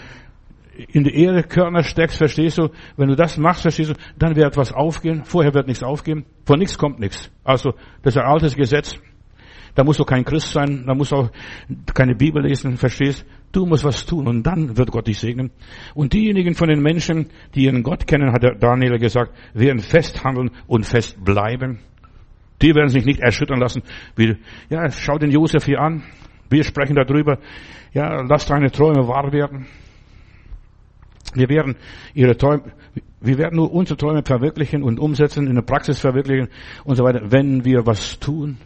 [0.93, 2.69] in die Erde Körner steckst, verstehst du?
[2.97, 5.25] Wenn du das machst, verstehst du, dann wird etwas aufgehen.
[5.25, 6.27] Vorher wird nichts aufgehen.
[6.45, 7.31] Von nichts kommt nichts.
[7.45, 7.73] Also,
[8.03, 8.99] das ist ein altes Gesetz.
[9.75, 11.31] Da musst du kein Christ sein, da musst du auch
[11.95, 13.25] keine Bibel lesen, verstehst?
[13.53, 15.51] Du musst was tun und dann wird Gott dich segnen.
[15.95, 20.87] Und diejenigen von den Menschen, die ihren Gott kennen, hat Daniel gesagt, werden festhandeln und
[20.87, 21.81] festbleiben.
[22.63, 23.83] Die werden sich nicht erschüttern lassen.
[24.69, 26.05] Ja, schau den Josef hier an.
[26.49, 27.39] Wir sprechen darüber.
[27.93, 29.67] Ja, lass deine Träume wahr werden.
[31.35, 31.77] Wir werden
[32.15, 32.63] ihre Träume,
[33.21, 36.49] wir werden nur unsere Träume verwirklichen und umsetzen, in der Praxis verwirklichen
[36.85, 38.59] und so weiter, wenn wir was tun.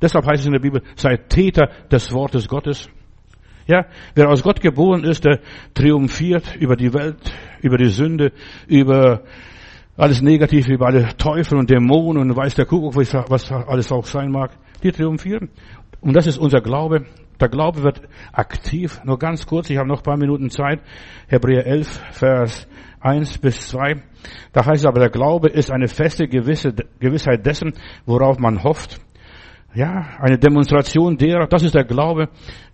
[0.00, 2.88] Deshalb heißt es in der Bibel, sei Täter des Wortes Gottes.
[3.68, 5.40] Ja, wer aus Gott geboren ist, der
[5.74, 7.18] triumphiert über die Welt,
[7.60, 8.32] über die Sünde,
[8.66, 9.24] über
[9.94, 14.30] alles Negative, über alle Teufel und Dämonen und weiß der Kuckuck, was alles auch sein
[14.30, 14.52] mag.
[14.82, 15.50] Die triumphieren.
[16.00, 17.04] Und das ist unser Glaube.
[17.40, 18.00] Der Glaube wird
[18.32, 19.02] aktiv.
[19.04, 20.80] Nur ganz kurz, ich habe noch ein paar Minuten Zeit.
[21.26, 22.68] Hebräer 11, Vers
[23.00, 23.96] 1 bis 2.
[24.54, 27.74] Da heißt es aber, der Glaube ist eine feste Gewissheit dessen,
[28.06, 28.98] worauf man hofft.
[29.74, 32.30] Ja, eine Demonstration derer, das ist der Glaube,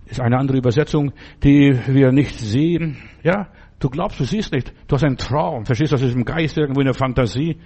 [0.06, 2.98] ist eine andere Übersetzung, die wir nicht sehen.
[3.22, 3.48] Ja,
[3.80, 4.72] du glaubst, du siehst nicht.
[4.86, 5.64] Du hast einen Traum.
[5.64, 7.58] Verstehst du, das ist im Geist irgendwo in der Fantasie.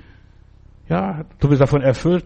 [0.88, 2.24] Ja, du bist davon erfüllt.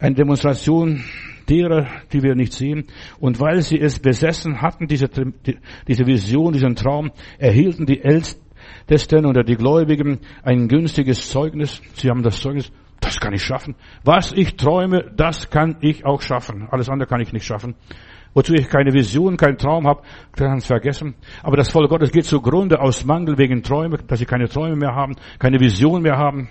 [0.00, 1.04] Eine Demonstration
[1.48, 2.86] derer, die wir nicht sehen.
[3.20, 5.08] Und weil sie es besessen hatten, diese,
[5.86, 11.80] diese Vision, diesen Traum, erhielten die Ältesten oder die Gläubigen ein günstiges Zeugnis.
[11.94, 12.70] Sie haben das Zeugnis,
[13.08, 13.74] das kann ich schaffen.
[14.04, 16.68] Was ich träume, das kann ich auch schaffen.
[16.70, 17.74] Alles andere kann ich nicht schaffen.
[18.34, 20.02] Wozu ich keine Vision, keinen Traum habe,
[20.32, 21.14] kann es vergessen.
[21.42, 24.94] Aber das Volk Gottes geht zugrunde aus Mangel wegen Träume, dass sie keine Träume mehr
[24.94, 26.50] haben, keine Vision mehr haben.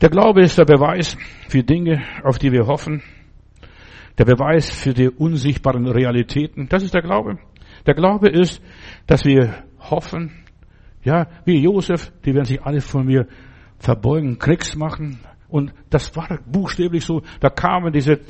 [0.00, 1.16] Der Glaube ist der Beweis
[1.48, 3.02] für Dinge, auf die wir hoffen.
[4.16, 6.68] Der Beweis für die unsichtbaren Realitäten.
[6.68, 7.38] Das ist der Glaube.
[7.84, 8.62] Der Glaube ist,
[9.08, 10.44] dass wir hoffen,
[11.02, 13.26] ja, wie Josef, die werden sich alle von mir
[13.78, 15.20] verbeugen, Kriegs machen.
[15.48, 17.22] Und das war buchstäblich so.
[17.40, 18.20] Da kamen diese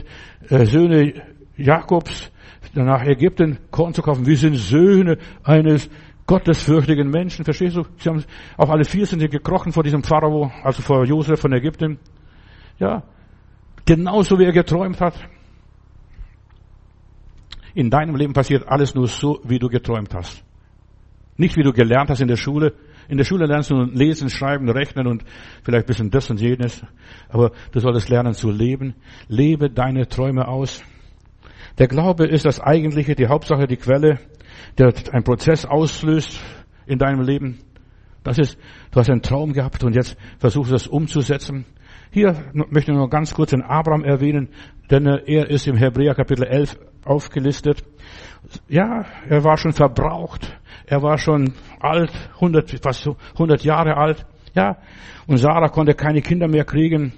[0.48, 1.14] äh, Söhne
[1.56, 2.30] Jakobs
[2.74, 4.26] nach Ägypten Korn zu kaufen.
[4.26, 5.90] Wir sind Söhne eines
[6.26, 7.44] gottesfürchtigen Menschen.
[7.44, 7.84] Verstehst du?
[7.96, 8.24] Sie haben,
[8.56, 11.98] auch alle vier sind sie gekrochen vor diesem Pharao, also vor Josef von Ägypten.
[12.78, 13.02] Ja.
[13.84, 15.14] Genauso wie er geträumt hat.
[17.74, 20.44] In deinem Leben passiert alles nur so, wie du geträumt hast.
[21.38, 22.74] Nicht wie du gelernt hast in der Schule.
[23.08, 25.24] In der Schule lernst du lesen, schreiben, rechnen und
[25.62, 26.84] vielleicht ein bisschen das und jenes.
[27.30, 28.94] Aber du solltest lernen zu leben.
[29.28, 30.82] Lebe deine Träume aus.
[31.78, 34.18] Der Glaube ist das Eigentliche, die Hauptsache, die Quelle,
[34.76, 36.40] der einen Prozess auslöst
[36.86, 37.58] in deinem Leben.
[38.24, 38.58] Das ist,
[38.90, 41.66] du hast einen Traum gehabt und jetzt versuchst du das umzusetzen.
[42.10, 44.48] Hier möchte ich nur ganz kurz den Abraham erwähnen,
[44.90, 47.84] denn er ist im Hebräer Kapitel 11 aufgelistet.
[48.68, 50.57] Ja, er war schon verbraucht.
[50.88, 54.24] Er war schon alt, 100, fast 100 Jahre alt.
[54.54, 54.78] Ja.
[55.26, 57.12] Und Sarah konnte keine Kinder mehr kriegen.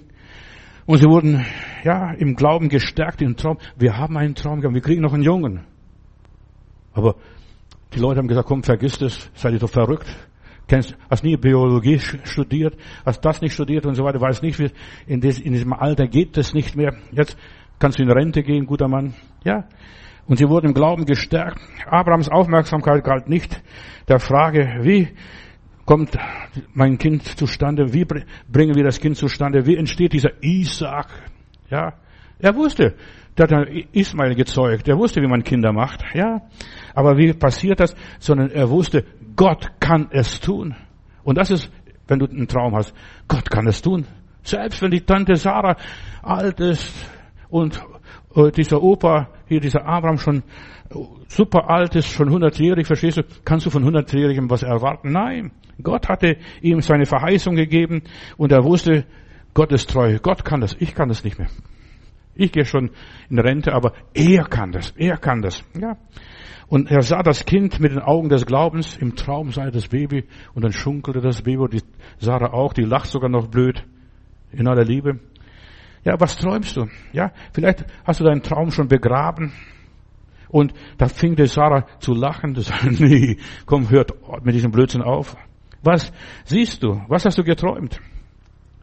[0.87, 1.47] Und sie wurden,
[1.85, 3.59] ja, im Glauben gestärkt, im Traum.
[3.77, 5.67] Wir haben einen Traum gehabt, wir kriegen noch einen Jungen.
[6.93, 7.15] Aber
[7.95, 10.07] die Leute haben gesagt, komm, vergiss das, seid ihr doch verrückt.
[10.67, 14.71] Kennst, hast nie Biologie studiert, hast das nicht studiert und so weiter, weiß nicht, wie,
[15.07, 16.97] in, des, in diesem Alter geht das nicht mehr.
[17.13, 17.37] Jetzt
[17.79, 19.15] kannst du in Rente gehen, guter Mann.
[19.45, 19.65] Ja.
[20.31, 21.59] Und sie wurden im Glauben gestärkt.
[21.87, 23.61] Abrahams Aufmerksamkeit galt nicht
[24.07, 25.09] der Frage, wie
[25.85, 26.17] kommt
[26.73, 27.93] mein Kind zustande?
[27.93, 29.67] Wie bringen wir das Kind zustande?
[29.67, 31.09] Wie entsteht dieser Isaac?
[31.69, 31.95] Ja.
[32.39, 32.95] Er wusste,
[33.37, 34.87] der hat Ismael gezeugt.
[34.87, 36.05] Er wusste, wie man Kinder macht.
[36.15, 36.43] Ja.
[36.95, 37.97] Aber wie passiert das?
[38.21, 39.05] Sondern er wusste,
[39.35, 40.77] Gott kann es tun.
[41.25, 41.73] Und das ist,
[42.07, 42.95] wenn du einen Traum hast,
[43.27, 44.07] Gott kann es tun.
[44.45, 45.75] Selbst wenn die Tante Sarah
[46.23, 46.95] alt ist
[47.49, 47.83] und
[48.37, 50.43] äh, dieser Opa, hier dieser Abraham schon
[51.29, 55.13] super alt ist, schon hundertjährig, verstehst du, kannst du von hundertjährigem was erwarten?
[55.13, 55.53] Nein.
[55.83, 58.03] Gott hatte ihm seine Verheißung gegeben
[58.37, 59.05] und er wusste,
[59.55, 60.19] Gott ist treu.
[60.23, 60.77] Gott kann das.
[60.79, 61.49] Ich kann das nicht mehr.
[62.35, 62.91] Ich gehe schon
[63.29, 64.93] in Rente, aber er kann das.
[64.97, 65.65] Er kann das.
[65.79, 65.97] Ja.
[66.69, 68.97] Und er sah das Kind mit den Augen des Glaubens.
[68.97, 70.25] Im Traum sah er das Baby
[70.55, 71.83] und dann schunkelte das Baby und die
[72.19, 72.73] Sarah auch.
[72.73, 73.85] Die lacht sogar noch blöd.
[74.53, 75.19] In aller Liebe.
[76.05, 76.87] Ja, was träumst du?
[77.13, 79.53] Ja, vielleicht hast du deinen Traum schon begraben.
[80.49, 82.55] Und da fing die Sarah zu lachen.
[82.55, 83.37] Du sagst, nee,
[83.67, 84.13] komm, hört
[84.45, 85.37] mit diesem Blödsinn auf.
[85.83, 86.13] Was
[86.45, 87.03] siehst du?
[87.09, 88.01] Was hast du geträumt?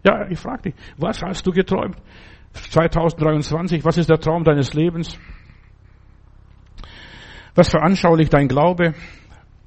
[0.04, 1.98] Ja, ich frage dich, was hast du geträumt?
[2.54, 5.20] 2023, was ist der Traum deines Lebens?
[7.56, 8.94] Was veranschaulicht dein Glaube?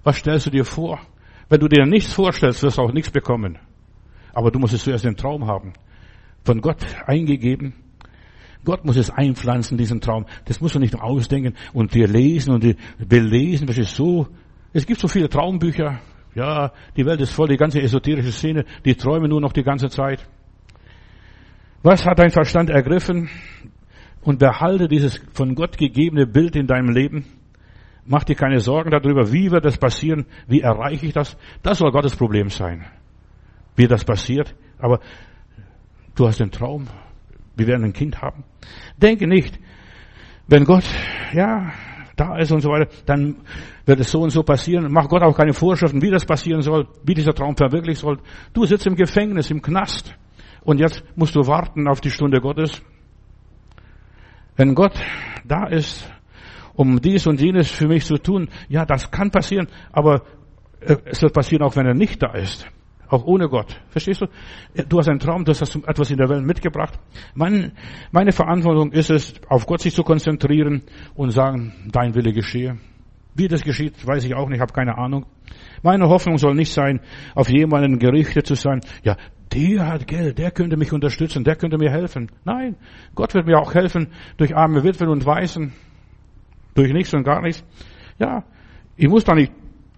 [0.03, 1.01] Was stellst du dir vor?
[1.49, 3.59] Wenn du dir nichts vorstellst, wirst du auch nichts bekommen.
[4.33, 5.73] Aber du musst es zuerst den Traum haben.
[6.45, 7.75] Von Gott eingegeben.
[8.65, 10.27] Gott muss es einpflanzen, diesen Traum.
[10.45, 13.67] Das musst du nicht ausdenken und dir lesen und dir belesen.
[13.67, 14.29] Das ist so.
[14.73, 16.01] Es gibt so viele Traumbücher.
[16.35, 19.89] Ja, die Welt ist voll, die ganze esoterische Szene, die träumen nur noch die ganze
[19.89, 20.25] Zeit.
[21.83, 23.29] Was hat dein Verstand ergriffen?
[24.23, 27.25] Und behalte dieses von Gott gegebene Bild in deinem Leben.
[28.05, 31.39] Mach dir keine Sorgen darüber, wie wird das passieren, wie erreiche ich das.
[31.63, 32.85] Das soll Gottes Problem sein,
[33.77, 34.55] wie das passiert.
[34.79, 35.01] Aber
[36.21, 36.87] du hast den Traum,
[37.57, 38.45] wir werden ein Kind haben.
[38.99, 39.59] Denke nicht,
[40.47, 40.85] wenn Gott,
[41.33, 41.73] ja,
[42.17, 43.37] da ist und so weiter, dann
[43.87, 44.93] wird es so und so passieren.
[44.93, 48.19] Mach Gott auch keine Vorschriften, wie das passieren soll, wie dieser Traum verwirklicht soll.
[48.53, 50.15] Du sitzt im Gefängnis, im Knast
[50.63, 52.83] und jetzt musst du warten auf die Stunde Gottes.
[54.57, 55.01] Wenn Gott
[55.45, 56.13] da ist,
[56.75, 58.51] um dies und jenes für mich zu tun.
[58.69, 60.25] Ja, das kann passieren, aber
[60.81, 62.67] es wird passieren, auch wenn er nicht da ist.
[63.11, 63.77] Auch ohne Gott.
[63.89, 64.27] Verstehst du?
[64.89, 66.99] Du hast einen Traum, du hast etwas in der Welt mitgebracht.
[67.35, 67.73] Mein,
[68.13, 70.83] meine Verantwortung ist es, auf Gott sich zu konzentrieren
[71.17, 72.79] und sagen, dein Wille geschehe.
[73.35, 75.27] Wie das geschieht, weiß ich auch nicht, habe keine Ahnung.
[75.83, 77.01] Meine Hoffnung soll nicht sein,
[77.35, 78.81] auf jemanden gerichtet zu sein.
[79.03, 79.17] Ja,
[79.53, 82.31] der hat Geld, der könnte mich unterstützen, der könnte mir helfen.
[82.45, 82.77] Nein,
[83.17, 85.73] Gott wird mir auch helfen durch arme Witwen und Waisen.
[86.75, 87.65] Durch nichts und gar nichts.
[88.21, 88.45] Ja,
[88.97, 89.53] ich muss da nicht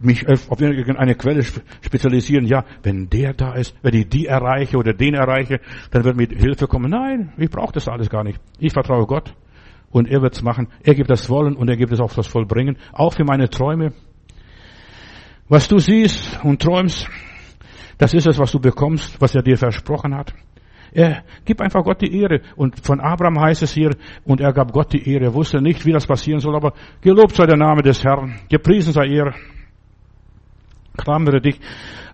[0.05, 1.43] mich auf irgendeine Quelle
[1.81, 2.47] spezialisieren.
[2.47, 6.29] Ja, wenn der da ist, wenn ich die erreiche oder den erreiche, dann wird mir
[6.29, 6.91] Hilfe kommen.
[6.91, 8.41] Nein, ich brauche das alles gar nicht.
[8.59, 9.35] Ich vertraue Gott
[9.91, 10.69] und er wird's machen.
[10.83, 12.77] Er gibt das Wollen und er gibt es auch das Vollbringen.
[12.93, 13.93] Auch für meine Träume.
[15.49, 17.09] Was du siehst und träumst,
[17.99, 20.33] das ist es, was du bekommst, was er dir versprochen hat.
[20.93, 22.41] Er gibt einfach Gott die Ehre.
[22.57, 23.91] Und von Abraham heißt es hier,
[24.25, 25.27] und er gab Gott die Ehre.
[25.27, 28.39] Er wusste nicht, wie das passieren soll, aber gelobt sei der Name des Herrn.
[28.51, 29.35] Gepriesen sei er.
[30.97, 31.59] Klammere dich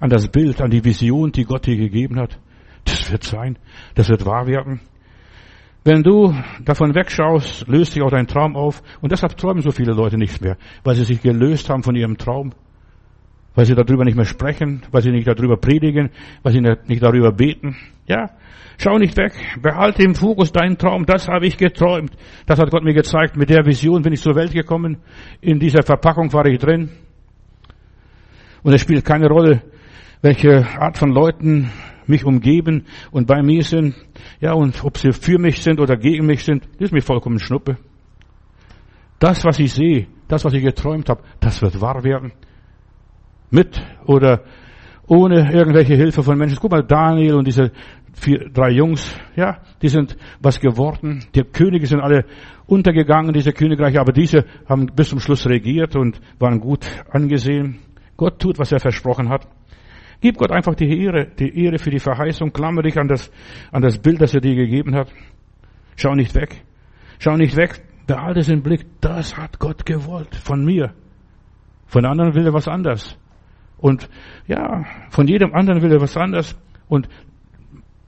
[0.01, 2.39] an das Bild, an die Vision, die Gott dir gegeben hat.
[2.85, 3.59] Das wird sein.
[3.95, 4.81] Das wird wahr werden.
[5.85, 8.83] Wenn du davon wegschaust, löst sich auch dein Traum auf.
[9.01, 12.19] Und deshalb träumen so viele Leute nicht mehr, weil sie sich gelöst haben von ihrem
[12.19, 12.53] Traum
[13.59, 16.11] weil sie darüber nicht mehr sprechen, weil sie nicht darüber predigen,
[16.45, 17.75] weil sie nicht darüber beten.
[18.07, 18.31] Ja,
[18.79, 22.13] schau nicht weg, behalte im Fokus deinen Traum, das habe ich geträumt.
[22.47, 24.99] Das hat Gott mir gezeigt, mit der Vision bin ich zur Welt gekommen,
[25.41, 26.91] in dieser Verpackung war ich drin.
[28.69, 29.63] Und es spielt keine Rolle,
[30.21, 31.71] welche Art von Leuten
[32.07, 33.95] mich umgeben und bei mir sind,
[34.43, 37.39] ja, und ob sie für mich sind oder gegen mich sind, das ist mir vollkommen
[37.39, 37.79] schnuppe.
[39.21, 42.33] Das, was ich sehe, das, was ich geträumt habe, das wird wahr werden
[43.51, 44.43] mit oder
[45.07, 46.59] ohne irgendwelche Hilfe von Menschen.
[46.61, 47.73] Guck mal, Daniel und diese
[48.13, 51.25] vier, drei Jungs, ja, die sind was geworden.
[51.35, 52.27] Die Könige sind alle
[52.67, 57.79] untergegangen, diese Königreiche, aber diese haben bis zum Schluss regiert und waren gut angesehen.
[58.19, 59.49] Gott tut, was er versprochen hat.
[60.21, 62.53] Gib Gott einfach die Ehre, die Ehre für die Verheißung.
[62.53, 63.31] Klammer dich an das,
[63.71, 65.11] an das Bild, das er dir gegeben hat.
[65.97, 66.65] Schau nicht weg.
[67.21, 67.81] Schau nicht weg.
[68.07, 68.87] Behalte es im Blick.
[69.01, 70.35] Das hat Gott gewollt.
[70.35, 70.93] Von mir.
[71.87, 73.17] Von anderen will er was anderes.
[73.79, 74.09] Und
[74.49, 76.59] ja, von jedem anderen will er was anderes.
[76.89, 77.09] Und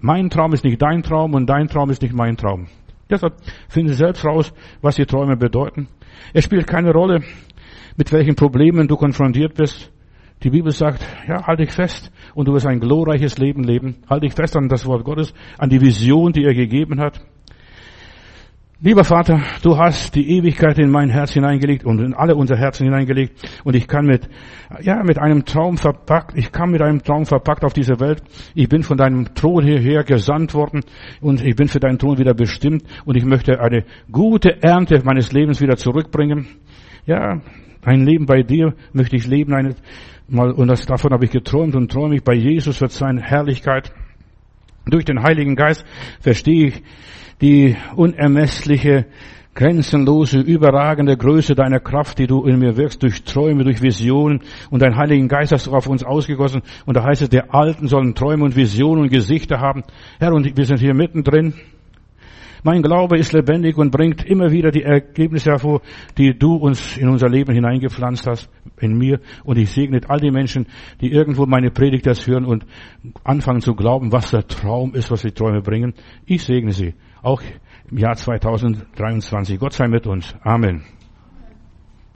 [0.01, 2.67] mein Traum ist nicht dein Traum und dein Traum ist nicht mein Traum.
[3.09, 3.35] Deshalb
[3.69, 5.89] finde selbst raus, was die Träume bedeuten.
[6.33, 7.23] Es spielt keine Rolle,
[7.97, 9.93] mit welchen Problemen du konfrontiert bist.
[10.43, 13.97] Die Bibel sagt, ja, halt dich fest und du wirst ein glorreiches Leben leben.
[14.09, 17.21] Halt dich fest an das Wort Gottes, an die Vision, die er gegeben hat.
[18.83, 22.85] Lieber Vater, du hast die Ewigkeit in mein Herz hineingelegt und in alle unser Herzen
[22.85, 24.27] hineingelegt und ich kann mit,
[24.81, 28.23] ja, mit einem Traum verpackt, ich kann mit einem Traum verpackt auf diese Welt.
[28.55, 30.81] Ich bin von deinem Thron hierher gesandt worden
[31.21, 35.31] und ich bin für deinen Thron wieder bestimmt und ich möchte eine gute Ernte meines
[35.31, 36.47] Lebens wieder zurückbringen.
[37.05, 37.43] Ja,
[37.83, 39.75] ein Leben bei dir möchte ich leben, eine,
[40.31, 43.93] mal, und das, davon habe ich geträumt und träume ich bei Jesus wird seine Herrlichkeit.
[44.87, 45.85] Durch den Heiligen Geist
[46.21, 46.83] verstehe ich
[47.41, 49.07] die unermessliche,
[49.55, 54.81] grenzenlose, überragende Größe deiner Kraft, die du in mir wirkst, durch Träume, durch Visionen und
[54.81, 56.63] dein Heiligen Geist hast du auf uns ausgegossen.
[56.87, 59.83] Und da heißt es, der Alten sollen Träume und Visionen und Gesichter haben.
[60.19, 61.55] Herr, und wir sind hier mittendrin.
[62.63, 65.81] Mein Glaube ist lebendig und bringt immer wieder die Ergebnisse hervor,
[66.19, 69.21] die du uns in unser Leben hineingepflanzt hast, in mir.
[69.45, 70.67] Und ich segne all die Menschen,
[71.01, 72.67] die irgendwo meine Predigt das hören und
[73.25, 75.95] anfangen zu glauben, was der Traum ist, was die Träume bringen.
[76.27, 76.95] Ich segne sie.
[77.23, 77.43] Auch
[77.91, 79.59] im Jahr 2023.
[79.59, 80.35] Gott sei mit uns.
[80.43, 81.00] Amen.